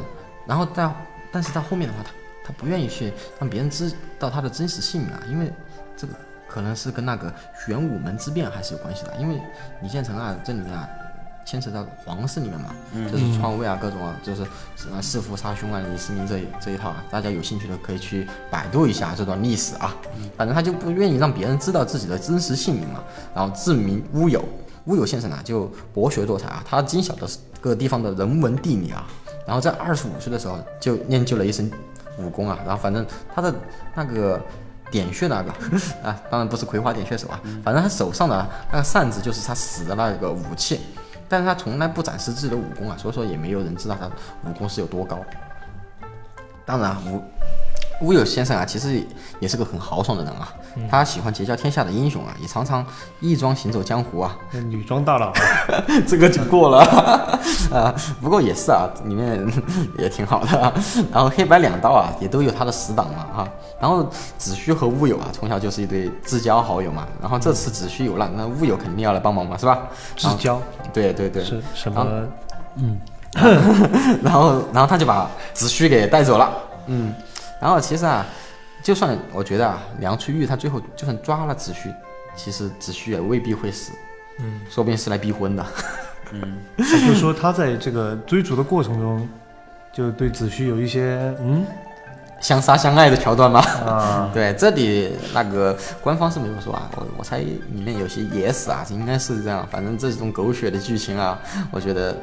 [0.47, 0.95] 然后到，
[1.33, 2.11] 但是到后面的话，他
[2.49, 5.51] 他不愿意去让别人知道他的真实姓名啊，因为
[5.97, 6.13] 这个
[6.47, 7.33] 可能是跟那个
[7.67, 9.41] 玄武门之变还是有关系的，因为
[9.81, 10.87] 李建成啊，这里面啊。
[11.47, 12.75] 牵扯到皇室里面嘛，
[13.11, 14.43] 就是篡位啊，各种啊，就是
[14.75, 19.95] 什么弑父杀兄啊，李世民这一这一套啊，大家有兴趣的可以去百度一下这段历史啊。
[20.37, 23.03] 反正他就不愿意让别人知道自己的真实姓名嘛，
[23.35, 24.45] 然后自名乌有。
[24.87, 27.27] 乌有先生啊，就博学多才啊，他精晓的
[27.61, 29.05] 各个地方的人文地理啊，
[29.45, 31.69] 然后在二十五岁的时候就练就了一身
[32.19, 33.53] 武功啊，然后反正他的
[33.97, 34.41] 那个
[34.89, 35.51] 点穴那个
[36.09, 40.81] 啊，当然不是葵花点穴手啊，反正他手上的那个扇子就是他死的那个武器，
[41.29, 44.07] 但是他从来不展示自己的武功啊，所以说也没有人知道他
[44.49, 45.19] 武功是有多高。
[46.65, 47.23] 当然武，
[48.03, 49.03] 乌有先生啊，其实
[49.41, 50.53] 也是个很豪爽的人啊，
[50.91, 52.85] 他喜欢结交天下的英雄啊，也常常
[53.21, 54.37] 义装行走江湖啊，
[54.69, 55.33] 女装大佬，
[56.07, 56.79] 这个就过了
[57.73, 57.95] 啊。
[58.21, 59.47] 不过也是啊，里面
[59.99, 60.73] 也挺好的、啊。
[61.13, 63.49] 然后黑白两道啊，也都有他的死党嘛啊。
[63.81, 67.07] 然后子虚和乌有啊，从小就是一对至交好友嘛。
[67.21, 69.89] 然后这次子虚有难，那乌有肯定要来帮忙嘛，是吧？
[70.17, 70.61] 至交
[70.93, 71.43] 对对对。
[71.45, 72.07] 是什么？
[72.77, 73.01] 嗯？
[74.23, 76.51] 然后然后他就把子虚给带走了。
[76.87, 77.15] 嗯。
[77.61, 78.25] 然后其实啊，
[78.83, 81.91] 就算我觉得啊，梁翠玉她最后就算抓了子虚，
[82.35, 83.93] 其实子虚也未必会死。
[84.41, 85.65] 嗯，说不定是来逼婚的。
[86.33, 89.29] 嗯 就说他在这个追逐的过程中，
[89.93, 91.65] 就对子虚有一些嗯
[92.41, 93.61] 相杀相爱的桥段吗？
[93.61, 99.67] 啊， 对，这里那个官方是没有说啊，我我猜里面有些野史啊，应该是这样。
[99.71, 101.41] 反正这种狗血的剧情啊，
[101.71, 102.15] 我觉得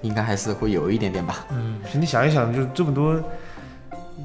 [0.00, 1.44] 应该还是会有一点点吧。
[1.50, 3.20] 嗯你想一想，就这么多，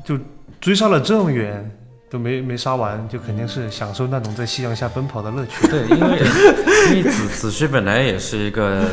[0.05, 0.17] 就
[0.66, 1.63] 追杀了这么远
[2.09, 5.68] 都没没杀完，就肯定是享受那种在夕阳下奔跑的乐趣。
[5.68, 6.20] 对，因为
[6.89, 8.84] 因为子子虚本来也是一个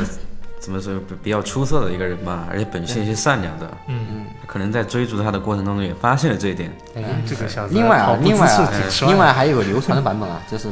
[0.59, 6.71] 怎么说比比较出色的一个人吧，而且本性是善良的，嗯嗯，可能在追逐他的过程当中也发现了这一点。
[6.95, 8.71] 哎，这个小子另外啊另外啊
[9.07, 10.69] 另外还有个流传的版本啊，就是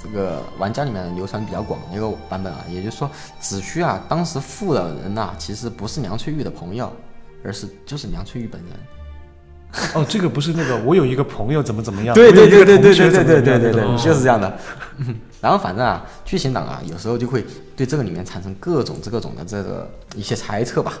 [0.00, 6.92] 这个玩家里面流传比较广的一个版本啊，也就是说子虚啊，当时负的人呐、其实不是梁翠玉的朋友，
[7.44, 8.70] 而是就是梁翠玉本人。
[9.94, 14.56] 哦，这个不是那个，我有一个朋友怎么怎么样，对对对对对对对对对对对，就是这样的。
[15.40, 17.44] 然后反正啊，剧情党啊，有时候就会
[17.76, 20.92] 对这个里面产生各种各种的这个一些猜测吧。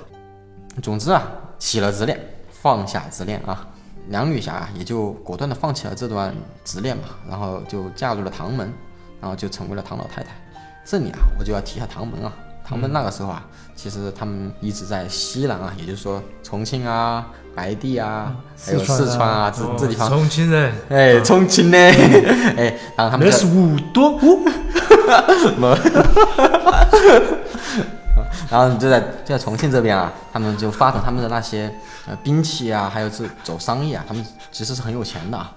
[0.82, 1.22] 总之啊，
[1.58, 2.18] 起了执念，
[2.50, 3.66] 放下执念啊，
[4.08, 8.72] 梁女侠啊也就果断的放弃了这段执念嘛，然后就嫁入了唐门，
[9.20, 10.30] 然后就成为了唐老太太。
[10.84, 12.32] 这里啊，我就要提一下唐门啊。
[12.66, 13.46] 唐门那个时候啊，
[13.76, 18.34] 其实他们一直在西南啊，也就是说重庆啊、白帝啊，
[18.64, 21.78] 还有四川啊这这地方，重庆人，哎，重庆呢，
[22.56, 24.44] 哎，然后他们就那是五多五，
[28.50, 31.72] 然后就在就在重庆这边啊，他们就发展他们的那些
[32.06, 35.52] 呃兵器啊，还有这走商业啊，他们其实是很有钱的啊。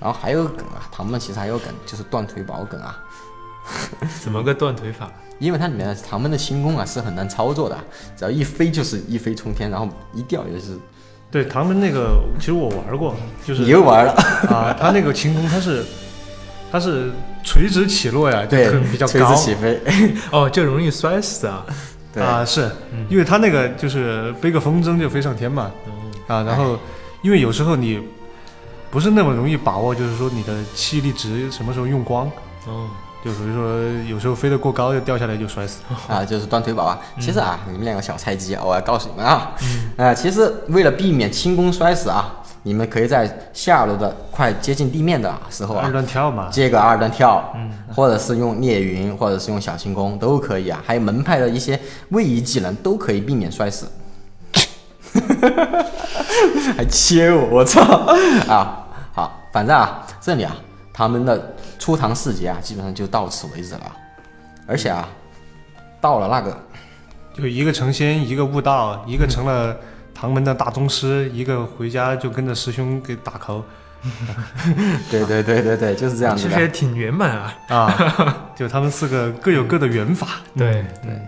[0.00, 2.98] 然后还有个梗啊，唐门其实还有梗，就是断腿宝梗啊，
[4.20, 5.08] 怎么个断腿法？
[5.38, 7.78] 因为它里面的唐门的轻功啊是很难操作的，
[8.16, 10.76] 只要一飞就是一飞冲天，然后一掉也是
[11.32, 14.12] 对唐门那个，其实我玩过，就是你又玩了，
[14.50, 15.82] 啊， 他那个轻功他是
[16.70, 17.10] 他是
[17.42, 19.34] 垂直起落呀，就对很，比较垂高。
[19.34, 19.80] 直起飞，
[20.30, 21.64] 哦，就容易摔死啊！
[22.12, 22.70] 对，啊，是
[23.08, 25.70] 因为他那个就是背个风筝就飞上天嘛，
[26.26, 26.78] 啊，然后
[27.22, 27.98] 因为有时候你
[28.90, 32.30] 不是那么容易把握，就是说你的气力值什么时候用光，
[32.66, 32.90] 哦，
[33.24, 35.80] 就比如说有时候飞得过高就掉下来就摔死。
[36.08, 36.98] 啊，就是断腿宝啊。
[37.20, 39.52] 其实啊，你们两个小菜鸡，我要告诉你们啊，
[39.96, 50.82] 呃，其实为了避免轻功摔死啊，你们可以在下楼的快接近地面的时候啊二，段跳嘛，接个二段跳，嗯或者是用裂云，或者是用小轻功都可以啊。
[50.84, 51.78] 还有门派的一些
[52.10, 53.86] 位移技能都可以避免摔死。
[56.76, 57.82] 还切我，我操！
[58.48, 60.56] 啊，好，反正啊，这里啊，
[60.92, 63.92] 他们的初唐四杰啊，基本上就到此为止了。
[64.68, 65.08] 而且啊，
[66.00, 66.56] 到了那个
[67.34, 69.76] 就一个成仙，一个悟道，一个成了
[70.14, 73.64] 唐门的大宗师，一个回家就跟着师兄给打 call
[75.10, 76.50] 对对对对对，就是这样子的。
[76.50, 77.56] 其实也挺圆满啊。
[77.66, 80.40] 啊， 就他们四个各有各的缘法。
[80.56, 81.20] 对对，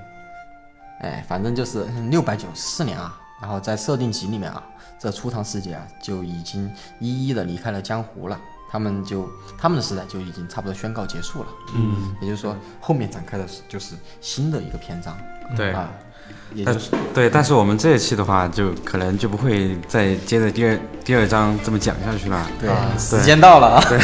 [1.01, 4.63] 哎，反正就是六百九十四年啊，然后在设定集里面啊，
[5.01, 8.39] 这初唐四杰啊就已经一一的离开了江湖了，
[8.75, 11.47] 他们就他们的时代就已经差不多宣告结束了。
[11.77, 15.17] 嗯，也就是说后面展开的是就是新的一个篇章。
[15.57, 15.89] 对啊，
[16.53, 22.45] 也但就是对，但是我们这一期的话，就可能就不会再接着第二第二章这么讲下去了。
[22.61, 22.69] 对，
[22.99, 23.85] 时间到了啊。
[23.89, 24.01] 对，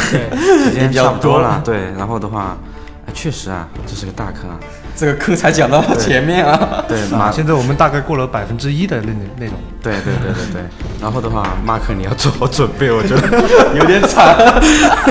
[0.63, 1.61] 时间 差不多了。
[1.65, 2.80] 对，然后的话，哎
[3.11, 4.57] 确实啊，这是个大坑啊。
[4.95, 6.83] 这个坑才讲到前面啊。
[6.87, 9.55] 对， 啊，马现在我们大概过了百分之一的内内容。
[9.81, 10.61] 对对对对对。
[11.01, 13.21] 然后的话，马克你要做好准备，我觉得。
[13.75, 14.35] 有点惨。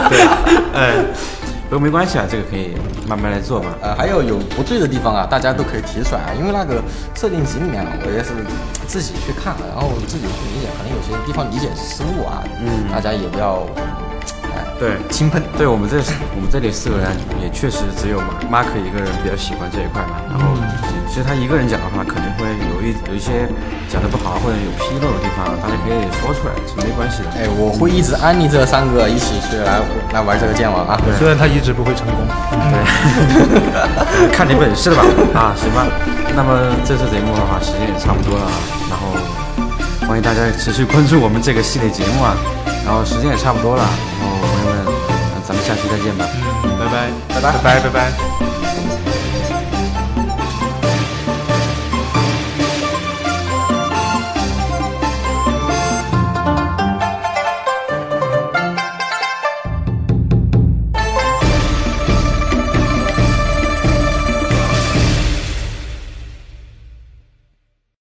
[0.09, 0.21] 对
[0.75, 0.95] 哎，
[1.69, 2.75] 不过没关系啊，这个可以
[3.09, 3.71] 慢慢来做嘛。
[3.81, 6.83] 呃，还有有不对的地方啊，大家都可以提出来啊，因为那个
[7.15, 8.31] 设定集里面啊，我也是
[8.87, 13.67] 自己去看了，然后自己去理解，可能有些地方理解失误啊，嗯，大家也不要，
[14.57, 15.43] 哎，对轻喷。
[15.57, 15.99] 对我们这
[16.37, 17.11] 我们这里四个人
[17.43, 20.17] 也确实只有马马克一个人比较喜欢这一块嘛。
[20.29, 20.57] 然后
[21.09, 23.49] 其实他一个人讲的话，肯定会有一有一些
[23.89, 27.29] 讲的不好或者有纰漏的地方，大家可以说出来是没关系的。
[27.37, 29.81] 哎，我会一直安利这三个一起去来
[30.13, 31.01] 来玩这个剑网啊。
[31.19, 32.17] 虽然他一直不会成功。
[32.71, 35.03] 对 看你本事了吧？
[35.35, 35.87] 啊，行吧。
[36.37, 38.53] 那么这次节目的话，时间也差不多了啊。
[38.89, 39.13] 然后
[40.07, 42.37] 欢迎大家持续关注我们这个系列节目啊。
[42.85, 43.83] 然后时间也差不多了，
[44.21, 44.87] 然后朋友们，
[45.35, 46.25] 呃咱们下期再见吧。
[46.65, 48.60] 嗯，拜拜，拜拜拜拜，拜拜。